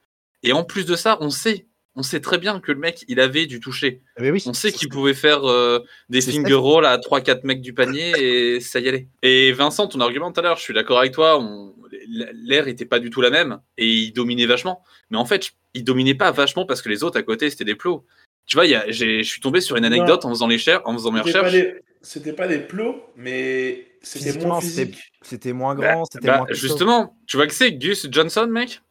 Et 0.44 0.54
en 0.54 0.64
plus 0.64 0.86
de 0.86 0.96
ça, 0.96 1.18
on 1.22 1.30
sait, 1.30 1.68
on 1.96 2.04
sait 2.04 2.20
très 2.22 2.38
bien 2.38 2.60
que 2.60 2.72
le 2.72 2.80
mec, 2.80 3.04
il 3.08 3.20
avait 3.20 3.46
du 3.46 3.60
toucher. 3.60 4.02
Mais 4.20 4.32
oui, 4.32 4.42
On 4.46 4.54
sait 4.54 4.72
qu'il 4.72 4.90
pouvait 4.90 5.14
faire 5.14 5.44
euh, 5.50 5.80
des 6.10 6.22
finger 6.22 6.54
rolls 6.54 6.86
à 6.86 6.98
3-4 6.98 7.44
mecs 7.44 7.62
du 7.62 7.74
panier 7.74 8.12
et 8.56 8.60
ça 8.62 8.80
y 8.80 8.88
allait. 8.88 9.08
Et 9.22 9.52
Vincent, 9.52 9.88
ton 9.88 10.00
argument 10.00 10.32
tout 10.32 10.40
à 10.40 10.44
l'heure, 10.44 10.58
je 10.58 10.64
suis 10.64 10.74
d'accord 10.74 11.00
avec 11.00 11.12
toi, 11.14 11.40
on- 11.40 11.76
l'air 12.08 12.68
était 12.68 12.86
pas 12.86 13.00
du 13.00 13.10
tout 13.10 13.22
la 13.22 13.30
même 13.30 13.60
et 13.78 13.88
il 13.88 14.14
dominait 14.14 14.46
vachement. 14.46 14.84
Mais 15.10 15.18
en 15.18 15.26
fait, 15.26 15.52
il 15.74 15.84
dominait 15.84 16.16
pas 16.16 16.32
vachement 16.32 16.66
parce 16.66 16.82
que 16.82 16.90
les 16.90 17.04
autres 17.04 17.20
à 17.20 17.24
côté, 17.24 17.50
c'était 17.50 17.66
des 17.66 17.76
plots. 17.76 18.06
Tu 18.46 18.56
vois, 18.56 18.66
y 18.66 18.76
a- 18.76 18.90
je 18.90 19.22
suis 19.24 19.42
tombé 19.42 19.62
sur 19.62 19.76
une 19.76 19.86
anecdote 19.86 20.26
en 20.26 20.30
faisant, 20.30 20.48
les 20.48 20.58
cher- 20.58 20.82
en 20.86 20.94
faisant 20.94 21.12
mes 21.12 21.20
recherches. 21.22 21.52
des... 21.52 21.76
c'était 22.02 22.34
pas 22.34 22.48
des 22.48 22.60
plots, 22.60 23.04
mais 23.16 23.88
c'était 24.02 24.38
moins 24.46 24.60
physique. 24.62 24.98
c'était 25.22 25.54
moins 25.54 25.76
Bah, 25.76 25.92
grand, 25.94 26.06
c'était 26.06 26.28
bah, 26.28 26.38
moins 26.38 26.48
justement, 26.52 27.18
tu 27.28 27.38
vois 27.38 27.48
que 27.48 27.54
c'est 27.54 27.72
Gus 27.74 28.08
Johnson, 28.10 28.48
mec? 28.50 28.82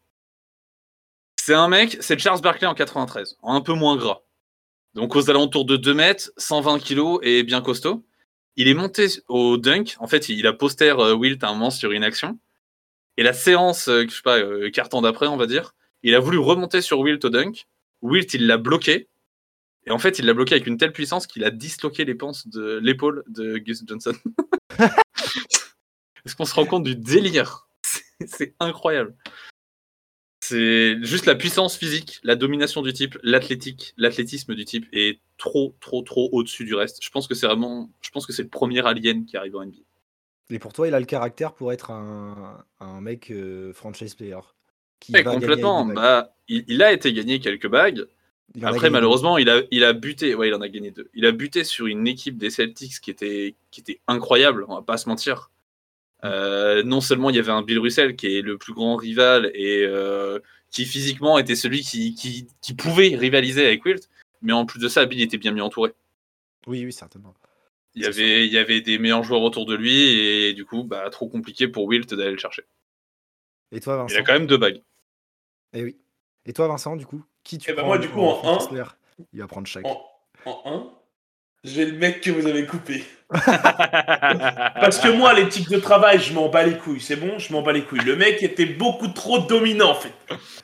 C'est 1.50 1.56
un 1.56 1.66
mec, 1.66 1.96
c'est 1.98 2.16
Charles 2.16 2.40
Barkley 2.40 2.68
en 2.68 2.74
93, 2.74 3.38
en 3.42 3.56
un 3.56 3.60
peu 3.60 3.72
moins 3.72 3.96
gras. 3.96 4.20
Donc 4.94 5.16
aux 5.16 5.30
alentours 5.30 5.64
de 5.64 5.76
2 5.76 5.94
mètres, 5.94 6.30
120 6.36 6.78
kilos 6.78 7.18
et 7.24 7.42
bien 7.42 7.60
costaud. 7.60 8.06
Il 8.54 8.68
est 8.68 8.74
monté 8.74 9.08
au 9.26 9.56
dunk. 9.56 9.96
En 9.98 10.06
fait, 10.06 10.28
il 10.28 10.46
a 10.46 10.52
poster 10.52 10.96
euh, 11.00 11.12
Wilt 11.12 11.42
à 11.42 11.48
un 11.48 11.54
moment 11.54 11.70
sur 11.70 11.90
une 11.90 12.04
action. 12.04 12.38
Et 13.16 13.24
la 13.24 13.32
séance, 13.32 13.88
euh, 13.88 14.04
je 14.08 14.14
sais 14.14 14.22
pas, 14.22 14.38
euh, 14.38 14.70
temps 14.88 15.02
d'après, 15.02 15.26
on 15.26 15.36
va 15.36 15.48
dire, 15.48 15.74
il 16.04 16.14
a 16.14 16.20
voulu 16.20 16.38
remonter 16.38 16.82
sur 16.82 17.00
Wilt 17.00 17.24
au 17.24 17.30
dunk. 17.30 17.66
Wilt, 18.00 18.32
il 18.32 18.46
l'a 18.46 18.56
bloqué. 18.56 19.08
Et 19.86 19.90
en 19.90 19.98
fait, 19.98 20.20
il 20.20 20.26
l'a 20.26 20.34
bloqué 20.34 20.54
avec 20.54 20.68
une 20.68 20.78
telle 20.78 20.92
puissance 20.92 21.26
qu'il 21.26 21.42
a 21.42 21.50
disloqué 21.50 22.04
de 22.04 22.78
l'épaule 22.80 23.24
de 23.26 23.58
Gus 23.58 23.82
Johnson. 23.84 24.14
Est-ce 24.78 26.36
qu'on 26.36 26.44
se 26.44 26.54
rend 26.54 26.66
compte 26.66 26.84
du 26.84 26.94
délire 26.94 27.66
C'est 28.28 28.54
incroyable. 28.60 29.16
C'est 30.50 31.02
juste 31.02 31.26
la 31.26 31.34
puissance 31.34 31.76
physique, 31.76 32.20
la 32.24 32.34
domination 32.34 32.82
du 32.82 32.92
type, 32.92 33.18
l'athlétique, 33.22 33.94
l'athlétisme 33.96 34.54
du 34.54 34.64
type 34.64 34.86
est 34.92 35.20
trop, 35.38 35.76
trop, 35.80 36.02
trop 36.02 36.28
au-dessus 36.32 36.64
du 36.64 36.74
reste. 36.74 36.98
Je 37.02 37.10
pense 37.10 37.28
que 37.28 37.34
c'est 37.34 37.46
vraiment, 37.46 37.90
je 38.00 38.10
pense 38.10 38.26
que 38.26 38.32
c'est 38.32 38.42
le 38.42 38.48
premier 38.48 38.84
alien 38.84 39.24
qui 39.26 39.36
arrive 39.36 39.56
en 39.56 39.64
NBA. 39.64 39.82
Et 40.50 40.58
pour 40.58 40.72
toi, 40.72 40.88
il 40.88 40.94
a 40.94 41.00
le 41.00 41.06
caractère 41.06 41.54
pour 41.54 41.72
être 41.72 41.92
un, 41.92 42.64
un 42.80 43.00
mec 43.00 43.30
euh, 43.30 43.72
franchise 43.72 44.14
player. 44.14 44.40
Qui 44.98 45.12
Ouais, 45.12 45.22
va 45.22 45.30
gagner 45.30 45.40
complètement. 45.40 45.84
Bah, 45.86 46.34
il, 46.48 46.64
il 46.66 46.82
a 46.82 46.92
été 46.92 47.12
gagné 47.12 47.38
quelques 47.38 47.68
bagues. 47.68 48.06
Il 48.56 48.66
Après, 48.66 48.90
malheureusement, 48.90 49.38
il 49.38 49.48
a, 49.48 49.62
il 49.70 49.84
a 49.84 49.92
buté. 49.92 50.34
Ouais, 50.34 50.48
il 50.48 50.54
en 50.54 50.60
a 50.60 50.68
gagné 50.68 50.90
deux. 50.90 51.08
Il 51.14 51.24
a 51.24 51.30
buté 51.30 51.62
sur 51.62 51.86
une 51.86 52.08
équipe 52.08 52.36
des 52.36 52.50
Celtics 52.50 53.00
qui 53.00 53.10
était, 53.10 53.54
qui 53.70 53.80
était 53.80 54.00
incroyable. 54.08 54.64
On 54.68 54.74
va 54.74 54.82
pas 54.82 54.96
se 54.96 55.08
mentir. 55.08 55.50
Euh, 56.24 56.82
non 56.82 57.00
seulement 57.00 57.30
il 57.30 57.36
y 57.36 57.38
avait 57.38 57.50
un 57.52 57.62
Bill 57.62 57.78
Russell 57.78 58.14
qui 58.16 58.36
est 58.36 58.42
le 58.42 58.58
plus 58.58 58.74
grand 58.74 58.96
rival 58.96 59.50
et 59.54 59.84
euh, 59.86 60.38
qui 60.70 60.84
physiquement 60.84 61.38
était 61.38 61.56
celui 61.56 61.80
qui, 61.82 62.14
qui, 62.14 62.46
qui 62.60 62.74
pouvait 62.74 63.16
rivaliser 63.16 63.64
avec 63.66 63.84
Wilt, 63.84 64.08
mais 64.42 64.52
en 64.52 64.66
plus 64.66 64.80
de 64.80 64.88
ça, 64.88 65.06
Bill 65.06 65.22
était 65.22 65.38
bien 65.38 65.52
mieux 65.52 65.62
entouré. 65.62 65.92
Oui, 66.66 66.84
oui, 66.84 66.92
certainement. 66.92 67.34
Il 67.94 68.02
y, 68.02 68.06
avait, 68.06 68.46
il 68.46 68.52
y 68.52 68.58
avait 68.58 68.80
des 68.82 68.98
meilleurs 68.98 69.24
joueurs 69.24 69.42
autour 69.42 69.66
de 69.66 69.74
lui 69.74 69.96
et 69.98 70.52
du 70.52 70.64
coup, 70.64 70.84
bah, 70.84 71.08
trop 71.10 71.28
compliqué 71.28 71.66
pour 71.66 71.86
Wilt 71.86 72.14
d'aller 72.14 72.30
le 72.32 72.38
chercher. 72.38 72.62
Et 73.72 73.80
toi, 73.80 73.96
Vincent 73.96 74.14
Il 74.14 74.18
a 74.18 74.22
quand 74.22 74.32
même 74.34 74.46
deux 74.46 74.58
bagues. 74.58 74.82
Eh 75.72 75.82
oui. 75.82 75.96
Et 76.46 76.52
toi, 76.52 76.68
Vincent, 76.68 76.96
du 76.96 77.06
coup, 77.06 77.24
qui 77.42 77.58
tu 77.58 77.70
Eh 77.70 77.72
ben 77.72 77.78
prends 77.78 77.86
moi, 77.88 77.98
du 77.98 78.08
coup, 78.08 78.20
en 78.20 78.34
franchise 78.36 78.66
un- 78.66 78.68
player 78.68 78.84
Il 79.32 79.40
va 79.40 79.46
prendre 79.48 79.66
chaque. 79.66 79.84
En, 79.86 80.06
en 80.44 80.62
1, 80.66 80.92
j'ai 81.64 81.84
le 81.86 81.92
mec 81.92 82.20
que 82.20 82.30
vous 82.30 82.46
avez 82.46 82.64
coupé. 82.66 83.04
Parce 83.30 84.98
que 84.98 85.08
moi, 85.08 85.34
l'éthique 85.34 85.68
de 85.68 85.78
travail, 85.78 86.18
je 86.18 86.32
m'en 86.32 86.48
bats 86.48 86.64
les 86.64 86.76
couilles. 86.76 87.00
C'est 87.00 87.16
bon, 87.16 87.38
je 87.38 87.52
m'en 87.52 87.62
bats 87.62 87.72
les 87.72 87.82
couilles. 87.82 88.04
Le 88.04 88.16
mec 88.16 88.42
était 88.42 88.66
beaucoup 88.66 89.08
trop 89.08 89.38
dominant, 89.38 89.90
en 89.90 89.94
fait. 89.94 90.12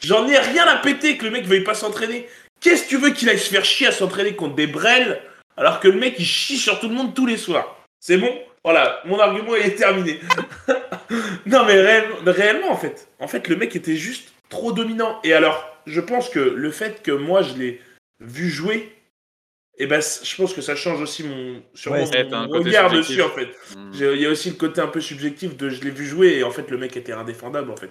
J'en 0.03 0.27
ai 0.29 0.39
rien 0.39 0.67
à 0.67 0.77
péter 0.77 1.17
que 1.17 1.25
le 1.25 1.31
mec 1.31 1.45
veuille 1.45 1.65
pas 1.65 1.75
s'entraîner. 1.75 2.27
Qu'est-ce 2.61 2.85
que 2.85 2.89
tu 2.89 2.97
veux 2.97 3.11
qu'il 3.11 3.29
aille 3.29 3.39
se 3.39 3.51
faire 3.51 3.65
chier 3.65 3.87
à 3.87 3.93
s'entraîner 3.93 4.35
contre 4.35 4.55
des 4.55 4.67
brels 4.67 5.21
alors 5.57 5.81
que 5.81 5.89
le 5.89 5.99
mec 5.99 6.17
il 6.19 6.25
chie 6.25 6.57
sur 6.57 6.81
tout 6.81 6.89
le 6.89 6.95
monde 6.95 7.15
tous 7.15 7.27
les 7.27 7.37
soirs? 7.37 7.77
C'est 8.01 8.17
bon? 8.17 8.31
Voilà, 8.65 9.01
mon 9.05 9.19
argument 9.21 9.55
est 9.55 9.77
terminé. 9.77 10.19
non 11.47 11.65
mais 11.67 11.75
réel- 11.75 12.27
réellement 12.27 12.71
en 12.71 12.77
fait. 12.77 13.09
En 13.21 13.29
fait 13.29 13.47
le 13.49 13.57
mec 13.57 13.77
était 13.77 13.97
juste 13.97 14.33
trop 14.49 14.73
dominant. 14.73 15.21
Et 15.23 15.35
alors, 15.35 15.79
je 15.87 16.01
pense 16.01 16.29
que 16.29 16.41
le 16.41 16.71
fait 16.71 17.03
que 17.03 17.13
moi 17.13 17.43
je 17.43 17.55
l'ai 17.55 17.81
vu 18.21 18.49
jouer, 18.51 18.96
et 19.79 19.87
ben 19.87 20.01
je 20.01 20.37
pense 20.37 20.55
que 20.55 20.61
ça 20.63 20.75
change 20.77 21.01
aussi 21.01 21.23
mon, 21.25 21.63
sûrement 21.75 22.05
Ouais, 22.05 22.25
mon 22.25 22.49
regard 22.49 22.91
subjectif. 22.91 23.17
dessus 23.17 23.23
en 23.23 23.31
fait. 23.35 23.49
Hmm. 23.75 23.91
Il 23.95 24.21
y 24.21 24.27
a 24.27 24.31
aussi 24.31 24.51
le 24.51 24.57
côté 24.57 24.81
un 24.81 24.87
peu 24.89 25.01
subjectif 25.01 25.57
de 25.57 25.69
je 25.69 25.83
l'ai 25.83 25.91
vu 25.91 26.07
jouer 26.07 26.35
et 26.39 26.45
en 26.45 26.51
fait 26.51 26.71
le 26.71 26.79
mec 26.79 26.97
était 26.97 27.13
indéfendable 27.13 27.71
en 27.71 27.77
fait. 27.77 27.91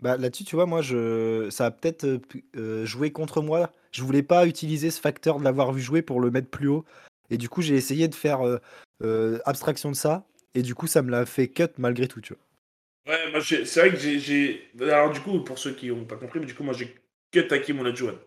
Bah, 0.00 0.16
Là-dessus, 0.16 0.44
tu 0.44 0.54
vois, 0.54 0.66
moi, 0.66 0.80
je... 0.80 1.48
ça 1.50 1.66
a 1.66 1.70
peut-être 1.72 2.04
euh, 2.04 2.18
euh, 2.56 2.86
joué 2.86 3.10
contre 3.10 3.42
moi. 3.42 3.72
Je 3.90 4.04
voulais 4.04 4.22
pas 4.22 4.46
utiliser 4.46 4.92
ce 4.92 5.00
facteur 5.00 5.40
de 5.40 5.44
l'avoir 5.44 5.72
vu 5.72 5.82
jouer 5.82 6.02
pour 6.02 6.20
le 6.20 6.30
mettre 6.30 6.48
plus 6.48 6.68
haut. 6.68 6.84
Et 7.30 7.36
du 7.36 7.48
coup, 7.48 7.62
j'ai 7.62 7.74
essayé 7.74 8.06
de 8.06 8.14
faire 8.14 8.46
euh, 8.46 8.58
euh, 9.02 9.40
abstraction 9.44 9.90
de 9.90 9.96
ça. 9.96 10.24
Et 10.54 10.62
du 10.62 10.76
coup, 10.76 10.86
ça 10.86 11.02
me 11.02 11.10
l'a 11.10 11.26
fait 11.26 11.48
cut 11.48 11.64
malgré 11.78 12.06
tout, 12.06 12.20
tu 12.20 12.34
vois. 12.34 13.12
Ouais, 13.12 13.30
moi 13.32 13.40
j'ai- 13.40 13.64
c'est 13.64 13.80
vrai 13.80 13.90
que 13.90 13.96
j'ai- 13.96 14.18
j'ai. 14.20 14.70
Alors 14.82 15.10
du 15.10 15.18
coup, 15.20 15.40
pour 15.42 15.58
ceux 15.58 15.72
qui 15.72 15.88
n'ont 15.88 16.04
pas 16.04 16.16
compris, 16.16 16.38
mais 16.40 16.46
du 16.46 16.54
coup 16.54 16.62
moi 16.62 16.74
j'ai 16.74 16.94
cut 17.32 17.48
Hakim 17.50 17.80
Olajuwon. 17.80 18.18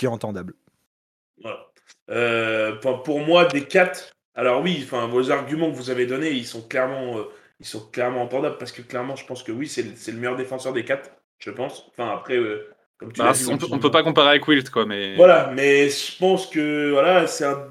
Qui 0.00 0.06
est 0.06 0.08
entendable. 0.08 0.54
Voilà. 1.42 1.66
Euh, 2.08 2.74
pour, 2.76 3.20
moi, 3.20 3.44
des 3.44 3.66
4, 3.66 4.16
alors 4.34 4.62
oui, 4.62 4.80
enfin, 4.82 5.06
vos 5.08 5.30
arguments 5.30 5.70
que 5.70 5.76
vous 5.76 5.90
avez 5.90 6.06
donnés, 6.06 6.30
ils 6.30 6.46
sont 6.46 6.62
clairement, 6.62 7.18
euh, 7.18 7.24
ils 7.58 7.66
sont 7.66 7.80
clairement 7.90 8.22
entendables 8.22 8.56
parce 8.56 8.72
que 8.72 8.80
clairement, 8.80 9.14
je 9.14 9.26
pense 9.26 9.42
que 9.42 9.52
oui, 9.52 9.68
c'est 9.68 9.82
le, 9.82 9.90
c'est 9.96 10.12
le 10.12 10.16
meilleur 10.16 10.36
défenseur 10.36 10.72
des 10.72 10.86
4, 10.86 11.10
je 11.38 11.50
pense. 11.50 11.86
Enfin, 11.90 12.14
après, 12.14 12.38
euh, 12.38 12.70
comme 12.96 13.12
tu 13.12 13.20
Bah, 13.20 13.32
dit, 13.34 13.46
on, 13.46 13.58
peut, 13.58 13.66
on 13.70 13.78
peut 13.78 13.90
pas 13.90 14.02
comparer 14.02 14.30
avec 14.30 14.48
Wilt, 14.48 14.70
quoi, 14.70 14.86
mais. 14.86 15.16
Voilà, 15.16 15.52
mais 15.54 15.90
je 15.90 16.16
pense 16.16 16.46
que 16.46 16.92
voilà, 16.92 17.26
c'est 17.26 17.44
un, 17.44 17.68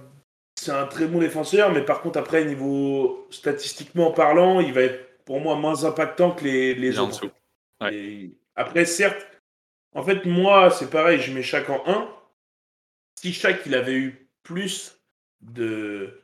c'est 0.54 0.72
un 0.72 0.86
très 0.86 1.08
bon 1.08 1.18
défenseur, 1.18 1.72
mais 1.72 1.82
par 1.82 2.02
contre, 2.02 2.20
après, 2.20 2.46
niveau 2.46 3.26
statistiquement 3.32 4.12
parlant, 4.12 4.60
il 4.60 4.72
va 4.72 4.82
être 4.82 5.24
pour 5.26 5.39
moi 5.39 5.56
moins 5.56 5.84
impactant 5.84 6.30
que 6.30 6.44
les, 6.44 7.00
en 7.00 7.08
autres. 7.10 7.26
Ouais. 7.82 7.96
Et 7.96 8.38
après, 8.56 8.86
certes, 8.86 9.26
en 9.96 10.04
fait, 10.04 10.26
moi, 10.26 10.70
c'est 10.70 10.92
pareil, 10.92 11.20
je 11.20 11.34
mets 11.34 11.42
chaque 11.42 11.72
en 11.72 11.82
1. 11.88 12.18
Si 13.21 13.34
chaque 13.34 13.65
il 13.65 13.75
avait 13.75 13.95
eu 13.95 14.29
plus 14.43 14.97
de. 15.41 16.21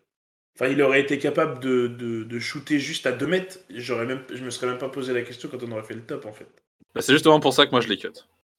Enfin, 0.55 0.71
il 0.71 0.81
aurait 0.81 1.01
été 1.01 1.19
capable 1.19 1.60
de, 1.60 1.88
de, 1.88 2.23
de 2.23 2.39
shooter 2.39 2.79
juste 2.79 3.05
à 3.05 3.12
2 3.12 3.27
mètres, 3.27 3.60
j'aurais 3.69 4.05
même, 4.05 4.21
je 4.29 4.41
me 4.41 4.49
serais 4.49 4.67
même 4.67 4.77
pas 4.77 4.88
posé 4.88 5.12
la 5.12 5.21
question 5.21 5.49
quand 5.49 5.62
on 5.62 5.71
aurait 5.73 5.84
fait 5.84 5.93
le 5.93 6.05
top, 6.05 6.25
en 6.25 6.31
fait. 6.31 6.47
Bah, 6.93 7.01
c'est 7.01 7.12
justement 7.12 7.41
pour 7.41 7.53
ça 7.53 7.65
que 7.65 7.71
moi 7.71 7.81
je 7.81 7.89
l'ai 7.89 7.97
cut. 7.97 8.08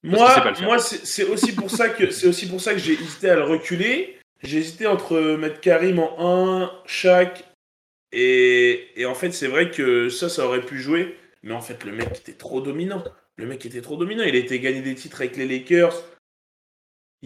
Moi, 0.03 0.55
moi, 0.61 0.79
c'est 0.79 1.25
aussi 1.25 1.55
pour 1.55 1.71
ça 1.71 1.89
que 1.89 2.11
c'est 2.11 2.27
aussi 2.27 2.47
pour 2.47 2.61
ça 2.61 2.75
que 2.75 2.79
j'ai 2.79 2.93
hésité 2.93 3.31
à 3.31 3.37
le 3.37 3.45
reculer. 3.45 4.19
J'ai 4.43 4.59
hésité 4.59 4.87
entre 4.87 5.19
mettre 5.37 5.63
Karim 5.63 5.99
en 5.99 6.61
1, 6.61 6.73
chaque 6.85 7.43
et, 8.13 8.89
et 8.97 9.07
en 9.07 9.15
fait 9.15 9.31
c'est 9.31 9.49
vrai 9.49 9.71
que 9.71 10.11
ça, 10.11 10.29
ça 10.29 10.45
aurait 10.45 10.61
pu 10.61 10.79
jouer, 10.79 11.17
mais 11.43 11.55
en 11.55 11.63
fait 11.63 11.85
le 11.85 11.93
mec 11.93 12.09
était 12.15 12.35
trop 12.35 12.61
dominant. 12.61 13.03
Le 13.37 13.47
mec 13.47 13.65
était 13.65 13.81
trop 13.81 13.97
dominant. 13.97 14.25
Il 14.25 14.35
a 14.35 14.39
été 14.39 14.61
gagné 14.61 14.83
des 14.83 14.95
titres 14.95 15.23
avec 15.23 15.39
les 15.39 15.47
Lakers. 15.47 16.03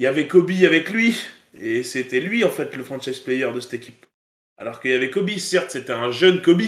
Il 0.01 0.05
y 0.05 0.07
avait 0.07 0.27
Kobe 0.27 0.51
avec 0.65 0.89
lui 0.89 1.15
et 1.53 1.83
c'était 1.83 2.21
lui 2.21 2.43
en 2.43 2.49
fait 2.49 2.75
le 2.75 2.83
franchise 2.83 3.19
player 3.19 3.53
de 3.53 3.61
cette 3.61 3.75
équipe. 3.75 4.07
Alors 4.57 4.81
qu'il 4.81 4.93
y 4.93 4.95
avait 4.95 5.11
Kobe, 5.11 5.29
certes 5.37 5.73
c'était 5.73 5.93
un 5.93 6.11
jeune 6.11 6.41
Kobe, 6.41 6.63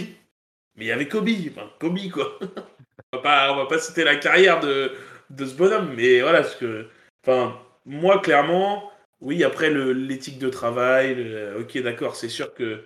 mais 0.75 0.85
il 0.85 0.87
y 0.87 0.91
avait 0.91 1.07
Kobe, 1.07 1.29
enfin 1.49 1.67
Kobe 1.79 2.11
quoi. 2.11 2.37
on 3.11 3.17
va 3.17 3.23
pas, 3.23 3.51
on 3.51 3.55
va 3.55 3.65
pas 3.65 3.79
citer 3.79 4.03
la 4.03 4.17
carrière 4.17 4.59
de 4.59 4.91
de 5.31 5.45
ce 5.47 5.55
bonhomme. 5.55 5.95
Mais 5.95 6.21
voilà, 6.21 6.41
parce 6.41 6.55
que, 6.55 6.85
enfin, 7.25 7.59
moi, 7.87 8.19
clairement, 8.19 8.91
oui, 9.19 9.43
après 9.43 9.71
l'éthique 9.71 10.37
de 10.37 10.49
travail, 10.49 11.15
le- 11.15 11.59
ok, 11.59 11.81
d'accord, 11.81 12.15
c'est 12.15 12.29
sûr 12.29 12.53
que 12.53 12.83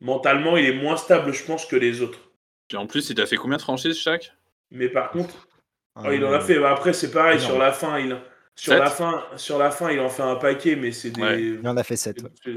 mentalement, 0.00 0.56
il 0.56 0.66
est 0.66 0.72
moins 0.72 0.96
stable, 0.96 1.32
je 1.32 1.44
pense, 1.44 1.66
que 1.66 1.74
les 1.74 2.00
autres. 2.00 2.30
En 2.74 2.86
plus, 2.86 3.10
il 3.10 3.16
t'a 3.16 3.26
fait 3.26 3.36
combien 3.36 3.56
de 3.56 3.62
franchises 3.62 3.98
chaque 3.98 4.32
Mais 4.70 4.88
par 4.88 5.10
contre, 5.10 5.48
oh, 5.96 6.12
il 6.12 6.24
en 6.24 6.32
a 6.32 6.38
fait. 6.38 6.60
bah, 6.60 6.70
après, 6.70 6.92
c'est 6.92 7.10
pareil, 7.10 7.40
sur 7.40 7.58
la 7.58 7.72
fin, 7.72 7.98
il, 7.98 8.16
sur 8.62 8.74
la 8.76 8.90
fin, 8.90 9.24
sur 9.36 9.58
la 9.58 9.70
fin, 9.70 9.90
il 9.90 10.00
en 10.00 10.08
fait 10.08 10.22
un 10.22 10.36
paquet, 10.36 10.76
mais 10.76 10.92
c'est 10.92 11.10
des. 11.10 11.22
Ouais. 11.22 11.42
Il 11.42 11.66
en 11.68 11.76
a 11.76 11.82
fait 11.84 11.96
7. 11.96 12.18
c'est- 12.44 12.50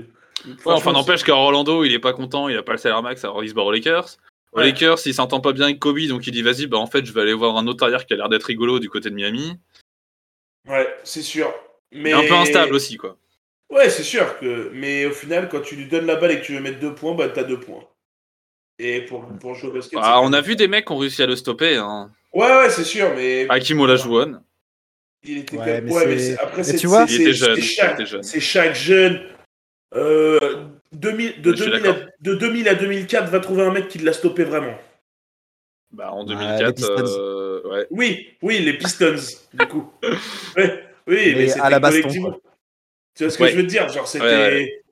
Ouais, 0.46 0.52
franchement, 0.58 0.74
enfin, 0.76 0.92
n'empêche 0.92 1.24
qu'à 1.24 1.36
Orlando, 1.36 1.86
il 1.86 1.94
est 1.94 2.00
pas 2.00 2.12
content, 2.12 2.50
il 2.50 2.58
a 2.58 2.63
pas 2.63 2.74
le 2.74 2.78
salaire 2.78 3.02
max, 3.02 3.24
alors 3.24 3.44
il 3.44 3.50
se 3.50 3.54
barre 3.54 3.66
aux 3.68 3.72
Lakers. 3.72 4.18
Aux. 4.52 4.60
Lakers, 4.60 4.98
il 5.06 5.13
s'entend 5.13 5.39
pas 5.39 5.54
bien 5.54 5.66
avec 5.66 5.80
Kobe, 5.80 6.00
donc 6.10 6.28
il 6.28 6.32
dit 6.32 6.42
vas-y, 6.42 6.68
bah 6.68 6.78
en 6.78 6.88
fait, 6.88 7.06
je 7.06 7.13
vais 7.13 7.22
aller 7.22 7.34
voir 7.34 7.56
un 7.56 7.66
autre 7.68 7.84
arrière 7.86 8.06
qui 8.06 8.13
a 8.13 8.18
l'air 8.18 8.28
d'être 8.30 8.44
rigolo 8.44 8.80
du 8.80 8.89
côté 8.89 9.10
de 9.10 9.16
Miami. 9.16 9.58
Ouais, 10.68 10.94
c'est 11.04 11.22
sûr. 11.22 11.54
Mais 11.94 12.10
Et 12.10 12.13
un 12.13 12.22
peu 12.28 12.34
instable 12.34 12.74
aussi, 12.74 12.98
quoi. 12.98 13.18
Ouais, 13.70 13.89
c'est 13.89 14.04
sûr 14.04 14.38
que. 14.39 14.70
Mais 14.74 15.06
au 15.06 15.12
final, 15.12 15.48
quand 15.50 15.62
tu 15.62 15.76
lui 15.76 15.88
donnes 15.88 16.06
la 16.08 16.16
balle 16.16 16.32
et 16.32 16.42
que 16.42 16.46
tu 16.46 16.54
veux 16.56 16.60
mettre 16.62 16.80
deux 16.80 16.94
points, 16.94 17.16
bah 17.16 17.30
t'as 17.30 17.44
deux 17.44 17.60
points. 17.60 17.84
Et 18.80 19.02
pour, 19.02 19.26
pour 19.39 19.56
jouer 19.56 19.70
au 19.70 19.74
basket. 19.74 20.00
Ah, 20.02 20.20
c'est 20.20 20.28
on 20.28 20.34
a 20.34 20.42
vu 20.42 20.56
des 20.56 20.68
mecs 20.68 20.86
qui 20.86 20.92
ont 20.92 20.98
réussi 20.98 21.22
à 21.24 21.28
le 21.28 21.36
stopper. 21.36 21.78
Hein. 21.78 22.12
Ouais, 22.34 22.48
ouais, 22.58 22.70
c'est 22.70 22.84
sûr, 22.84 23.13
mais. 23.16 23.46
Hakim 23.50 23.80
Olajuwon. 23.80 24.42
Il 25.25 25.38
était 25.39 25.57
Ouais, 25.57 25.81
mais 25.81 25.91
mais 26.05 26.38
après, 26.38 26.57
mais 26.57 26.63
c'est 26.63 26.77
tu 26.77 26.88
vois- 26.88 27.07
c'est- 27.07 27.33
jeune, 27.33 27.59
chaque- 27.62 28.05
jeune. 28.05 28.23
C'est 28.23 28.39
chaque 28.41 28.75
jeune. 28.75 29.21
euh, 29.95 30.65
2000 30.91 31.41
de, 31.41 31.51
Je 31.51 31.62
suis 31.63 31.71
2000 31.71 31.88
à, 31.88 31.93
de 32.19 32.33
2000 32.36 32.67
à 32.67 32.75
2004, 32.75 33.29
va 33.29 33.39
trouver 33.39 33.62
un 33.63 33.71
mec 33.71 33.88
qui 33.88 33.99
l'a 33.99 34.12
stoppé 34.13 34.43
vraiment. 34.43 34.75
Bah, 35.91 36.12
en 36.12 36.21
Ouais, 36.21 36.33
2004, 36.33 36.67
les 36.67 36.73
Pistons. 36.73 37.19
euh, 37.19 37.62
ouais. 37.69 37.88
Oui, 37.91 38.27
oui, 38.41 38.59
les 38.59 38.73
Pistons, 38.77 39.15
du 39.53 39.67
coup. 39.67 39.91
Ouais, 40.57 40.83
oui, 41.07 41.33
mais, 41.36 41.45
Mais 41.45 41.59
à 41.59 41.69
la 41.69 41.79
baston, 41.79 42.09
quoi. 42.21 42.39
Tu 43.15 43.23
vois 43.23 43.29
ce 43.31 43.38
que 43.38 43.43
Ouais. 43.43 43.51
je 43.51 43.55
veux 43.57 43.63
te 43.63 43.67
dire? 43.67 43.88
Genre, 43.89 44.07
c'était. 44.07 44.25
Ouais, 44.25 44.31
ouais. 44.36 44.83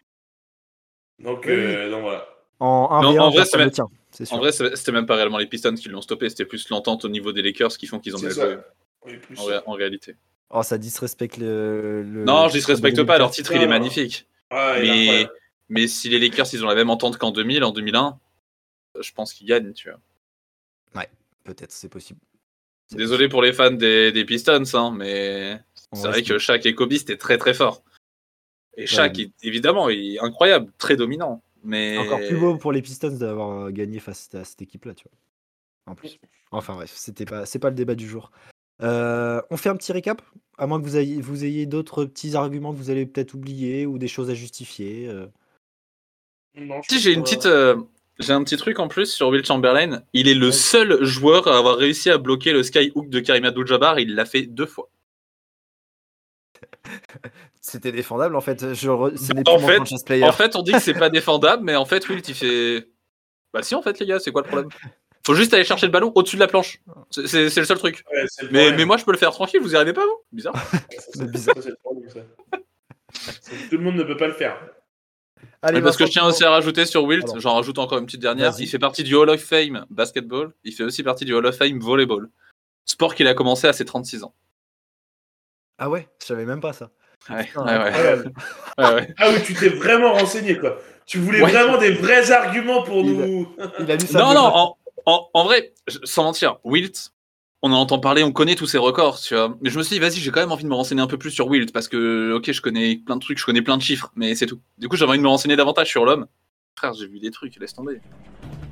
Donc, 1.19 1.43
Oui, 1.47 1.51
euh, 1.53 1.89
donc 1.89 2.01
voilà. 2.03 2.27
En 2.59 2.89
1 2.91 3.01
Non, 3.01 3.11
v 3.13 3.17
1, 3.17 3.21
en 3.23 3.29
vrai, 3.31 3.43
ne 3.53 3.57
même- 3.57 3.71
tient. 3.71 3.87
En 4.31 4.37
vrai, 4.37 4.51
c'était 4.51 4.91
même 4.91 5.05
pas 5.07 5.15
réellement 5.15 5.37
les 5.39 5.47
Pistons 5.47 5.73
qui 5.73 5.89
l'ont 5.89 6.01
stoppé, 6.01 6.29
c'était 6.29 6.45
plus 6.45 6.69
l'entente 6.69 7.05
au 7.05 7.09
niveau 7.09 7.31
des 7.31 7.41
Lakers 7.41 7.75
qui 7.77 7.87
font 7.87 7.99
qu'ils 7.99 8.13
ont 8.15 8.19
ça. 8.19 8.29
joué, 8.29 8.57
Oui, 9.05 9.17
plus. 9.17 9.39
en, 9.39 9.45
ré- 9.45 9.61
en 9.65 9.71
réalité. 9.73 10.15
Oh, 10.49 10.63
ça 10.63 10.77
disrespecte 10.77 11.37
le. 11.37 12.03
le- 12.03 12.23
non, 12.25 12.47
je 12.49 12.53
disrespecte 12.53 13.01
pas, 13.03 13.17
leur 13.17 13.31
titre 13.31 13.51
il 13.53 13.61
est 13.61 13.67
magnifique. 13.67 14.27
Ah, 14.49 14.75
mais. 14.81 15.27
Mais 15.69 15.87
si 15.87 16.09
les 16.09 16.19
Lakers 16.19 16.47
ils 16.53 16.65
ont 16.65 16.67
la 16.67 16.75
même 16.75 16.89
entente 16.89 17.17
qu'en 17.17 17.31
2000, 17.31 17.63
en 17.63 17.71
2001, 17.71 18.19
je 18.99 19.11
pense 19.13 19.33
qu'ils 19.33 19.47
gagnent, 19.47 19.71
tu 19.73 19.89
vois. 19.89 19.99
Peut-être, 21.43 21.71
c'est 21.71 21.89
possible. 21.89 22.19
Désolé 22.91 23.27
pour 23.27 23.41
les 23.41 23.51
fans 23.51 23.71
des, 23.71 24.11
des 24.11 24.25
Pistons, 24.25 24.61
hein, 24.75 24.91
mais 24.95 25.59
c'est 25.91 26.07
vrai 26.07 26.21
que 26.21 26.37
Shaq 26.37 26.63
et 26.67 26.75
Kobe 26.75 26.93
c'était 26.93 27.17
très 27.17 27.39
très 27.39 27.55
fort. 27.55 27.81
Et 28.77 28.85
Shaq, 28.85 29.17
Ouais. 29.17 29.23
il- 29.23 29.47
évidemment, 29.47 29.89
il 29.89 30.17
est 30.17 30.19
incroyable, 30.19 30.71
très 30.77 30.95
dominant. 30.95 31.41
Mais 31.63 31.97
Encore 31.97 32.19
plus 32.19 32.37
beau 32.37 32.57
pour 32.57 32.71
les 32.71 32.83
Pistons 32.83 33.09
d'avoir 33.17 33.65
euh, 33.65 33.71
gagné 33.71 33.99
face 33.99 34.29
à 34.35 34.43
cette 34.43 34.61
équipe-là, 34.61 34.93
tu 34.93 35.05
vois. 35.09 35.17
En 35.91 35.95
plus. 35.95 36.19
Enfin 36.51 36.75
bref, 36.75 36.91
c'était 36.95 37.25
pas, 37.25 37.47
c'est 37.47 37.57
pas 37.59 37.69
le 37.71 37.75
débat 37.75 37.95
du 37.95 38.07
jour. 38.07 38.31
Euh, 38.81 39.41
on 39.49 39.57
fait 39.57 39.69
un 39.69 39.75
petit 39.75 39.91
récap, 39.91 40.21
à 40.57 40.65
moins 40.67 40.79
que 40.79 40.85
vous 40.85 40.97
ayez, 40.97 41.21
vous 41.21 41.45
ayez 41.45 41.65
d'autres 41.65 42.05
petits 42.05 42.35
arguments 42.35 42.71
que 42.73 42.77
vous 42.77 42.89
allez 42.89 43.05
peut-être 43.05 43.33
oublier 43.33 43.85
ou 43.85 43.97
des 43.97 44.07
choses 44.07 44.29
à 44.29 44.33
justifier. 44.33 45.07
euh. 45.07 45.27
Non, 46.55 46.81
Si 46.89 46.99
j'ai 46.99 47.13
une 47.13 47.23
petite, 47.23 47.45
euh, 47.45 47.77
j'ai 48.19 48.33
un 48.33 48.43
petit 48.43 48.57
truc 48.57 48.79
en 48.79 48.87
plus 48.87 49.05
sur 49.11 49.29
Will 49.29 49.45
Chamberlain. 49.45 50.03
Il 50.13 50.27
est 50.27 50.33
le 50.33 50.47
Ouais. 50.47 50.51
seul 50.51 51.03
joueur 51.03 51.47
à 51.47 51.57
avoir 51.57 51.77
réussi 51.77 52.09
à 52.09 52.17
bloquer 52.17 52.51
le 52.53 52.63
skyhook 52.63 53.09
de 53.09 53.19
Karim 53.19 53.45
Abdul-Jabbar. 53.45 53.99
Il 53.99 54.15
l'a 54.15 54.25
fait 54.25 54.43
deux 54.43 54.65
fois. 54.65 54.89
C'était 57.61 57.91
défendable 57.91 58.35
en 58.35 58.41
fait. 58.41 58.73
Je 58.73 58.89
re- 58.89 59.15
Ce 59.17 59.33
n'est 59.33 59.47
En 59.47 59.59
fait- 59.59 59.75
franchise 59.75 60.03
player. 60.03 60.23
En 60.25 60.31
fait, 60.31 60.55
on 60.55 60.61
dit 60.63 60.71
que 60.73 60.79
c'est 60.79 60.93
pas 60.93 61.09
défendable, 61.09 61.63
mais 61.63 61.75
en 61.75 61.85
fait, 61.85 62.07
Wilt 62.09 62.27
il 62.27 62.35
fait. 62.35 62.87
Bah 63.53 63.61
si, 63.63 63.75
en 63.75 63.81
fait, 63.81 63.99
les 63.99 64.05
gars, 64.05 64.19
c'est 64.19 64.31
quoi 64.31 64.41
le 64.41 64.47
problème? 64.47 64.69
Faut 65.25 65.35
juste 65.35 65.53
aller 65.53 65.63
chercher 65.63 65.85
le 65.85 65.91
ballon 65.91 66.11
au-dessus 66.15 66.35
de 66.35 66.41
la 66.41 66.47
planche. 66.47 66.79
C'est 67.11 67.43
le 67.43 67.49
seul 67.65 67.77
truc. 67.77 68.03
Ouais, 68.11 68.25
c'est 68.27 68.43
le 68.45 68.51
Mais, 68.51 68.85
moi, 68.85 68.97
je 68.97 69.05
peux 69.05 69.11
le 69.11 69.17
faire 69.17 69.31
tranquille. 69.31 69.59
Vous 69.61 69.73
y 69.73 69.75
arrivez 69.75 69.93
pas 69.93 70.05
vous? 70.05 70.17
Bizarre. 70.31 70.55
C'est 71.13 71.29
bizarre. 71.29 71.55
ça, 71.55 71.61
c'est 71.61 71.69
le 71.69 71.75
problème, 71.83 72.09
ça. 72.09 72.19
C'est- 73.41 73.69
Tout 73.69 73.77
le 73.77 73.83
monde 73.83 73.95
ne 73.95 74.03
peut 74.03 74.17
pas 74.17 74.27
le 74.27 74.33
faire. 74.33 74.57
Allez, 75.61 75.81
parce 75.81 75.95
que 75.97 76.05
je 76.07 76.11
tiens 76.11 76.25
aussi 76.25 76.43
à 76.43 76.49
rajouter 76.49 76.85
sur 76.85 77.03
Wilt, 77.03 77.27
j'en 77.37 77.55
rajoute 77.55 77.77
encore 77.77 77.99
une 77.99 78.05
petite 78.05 78.21
dernière. 78.21 78.53
Il 78.57 78.67
fait 78.67 78.79
partie 78.79 79.03
du 79.03 79.13
Hall 79.15 79.29
of 79.29 79.41
Fame 79.41 79.85
basketball. 79.91 80.53
Il 80.63 80.73
fait 80.73 80.83
aussi 80.83 81.03
partie 81.03 81.25
du 81.25 81.33
Hall 81.35 81.45
of 81.45 81.55
Fame 81.55 81.79
volleyball. 81.79 82.29
Sport 82.85 83.13
qu'il 83.13 83.27
a 83.27 83.33
commencé 83.35 83.67
à 83.67 83.73
ses 83.73 83.85
36 83.85 84.23
ans. 84.23 84.33
Ah 85.77 85.89
ouais, 85.89 86.07
je 86.21 86.27
savais 86.27 86.45
même 86.45 86.61
pas 86.61 86.73
ça. 86.73 86.89
Ouais, 87.29 87.45
Putain, 87.45 87.61
ouais, 87.65 87.67
ouais. 87.71 87.87
incroyable. 87.89 88.33
ouais, 88.79 88.93
ouais. 88.95 89.13
Ah 89.19 89.29
oui, 89.29 89.43
tu 89.43 89.53
t'es 89.53 89.69
vraiment 89.69 90.13
renseigné, 90.13 90.57
quoi. 90.57 90.79
Tu 91.05 91.19
voulais 91.19 91.41
Ouais. 91.43 91.51
vraiment 91.51 91.77
des 91.77 91.91
vrais 91.91 92.31
arguments 92.31 92.81
pour 92.83 92.97
Il- 93.03 93.13
nous. 93.17 93.55
Il 93.79 93.91
a 93.91 93.95
lu 93.95 94.05
ça. 94.07 94.19
Non, 94.19 94.33
non, 94.33 94.41
en, 94.41 94.77
en- 95.05 95.43
vrai, 95.43 95.73
sans 96.03 96.23
mentir, 96.23 96.57
Wilt, 96.63 97.11
on 97.61 97.71
en 97.71 97.77
entend 97.81 97.99
parler, 97.99 98.23
on 98.23 98.31
connaît 98.31 98.55
tous 98.55 98.65
ses 98.67 98.77
records, 98.77 99.19
tu 99.19 99.35
vois. 99.35 99.55
Mais 99.61 99.69
je 99.69 99.77
me 99.77 99.83
suis 99.83 99.95
dit, 99.95 99.99
vas-y, 99.99 100.15
j'ai 100.19 100.31
quand 100.31 100.39
même 100.39 100.51
envie 100.51 100.63
de 100.63 100.69
me 100.69 100.73
renseigner 100.75 101.01
un 101.01 101.07
peu 101.07 101.17
plus 101.17 101.31
sur 101.31 101.47
Wilt, 101.47 101.71
parce 101.71 101.87
que, 101.87 102.33
ok, 102.33 102.51
je 102.51 102.61
connais 102.61 102.97
plein 102.97 103.15
de 103.15 103.21
trucs, 103.21 103.37
je 103.37 103.45
connais 103.45 103.61
plein 103.61 103.77
de 103.77 103.81
chiffres, 103.83 104.11
mais 104.15 104.33
c'est 104.35 104.47
tout. 104.47 104.59
Du 104.77 104.87
coup, 104.89 104.95
j'avais 104.95 105.09
envie 105.09 105.19
de 105.19 105.23
me 105.23 105.29
renseigner 105.29 105.55
davantage 105.55 105.87
sur 105.89 106.05
l'homme. 106.05 106.25
Frère, 106.75 106.93
j'ai 106.93 107.05
vu 107.07 107.19
des 107.19 107.29
trucs, 107.31 107.55
laisse 107.57 107.73
tomber. 107.73 107.99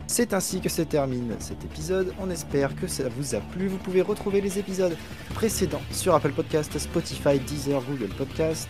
C'est 0.08 0.34
ainsi 0.34 0.60
que 0.60 0.70
se 0.70 0.82
termine 0.82 1.36
cet 1.40 1.64
épisode. 1.64 2.14
On 2.20 2.32
espère 2.32 2.76
que 2.76 2.88
ça 2.88 3.10
vous 3.10 3.36
a 3.36 3.40
plu. 3.40 3.68
Vous 3.68 3.78
pouvez 3.78 4.02
retrouver 4.02 4.42
les 4.42 4.58
épisodes 4.58 4.98
précédents 5.36 5.82
sur 5.92 6.16
Apple 6.16 6.32
Podcast, 6.32 6.80
Spotify, 6.80 7.38
Deezer, 7.40 7.80
Google 7.84 8.10
Podcast. 8.18 8.70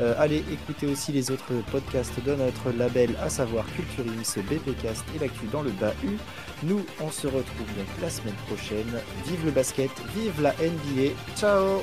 Euh, 0.00 0.14
allez 0.18 0.44
écouter 0.52 0.86
aussi 0.86 1.12
les 1.12 1.30
autres 1.30 1.52
podcasts 1.70 2.22
de 2.22 2.34
notre 2.34 2.70
label, 2.76 3.16
à 3.22 3.30
savoir 3.30 3.64
Culture 3.74 4.04
Ims, 4.04 4.42
BPcast 4.42 5.04
et 5.14 5.18
l'actu 5.18 5.46
dans 5.50 5.62
le 5.62 5.70
bahut. 5.70 6.18
Nous, 6.62 6.84
on 7.00 7.10
se 7.10 7.26
retrouve 7.26 7.66
donc 7.76 7.86
la 8.02 8.10
semaine 8.10 8.34
prochaine. 8.46 9.00
Vive 9.26 9.44
le 9.46 9.50
basket, 9.52 9.90
vive 10.14 10.40
la 10.42 10.52
NBA. 10.52 11.14
Ciao 11.36 11.82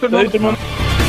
Tout 0.00 0.06
le 0.06 0.10
Salut 0.10 0.28
tout 0.28 0.36
le 0.38 0.42
monde. 0.42 1.07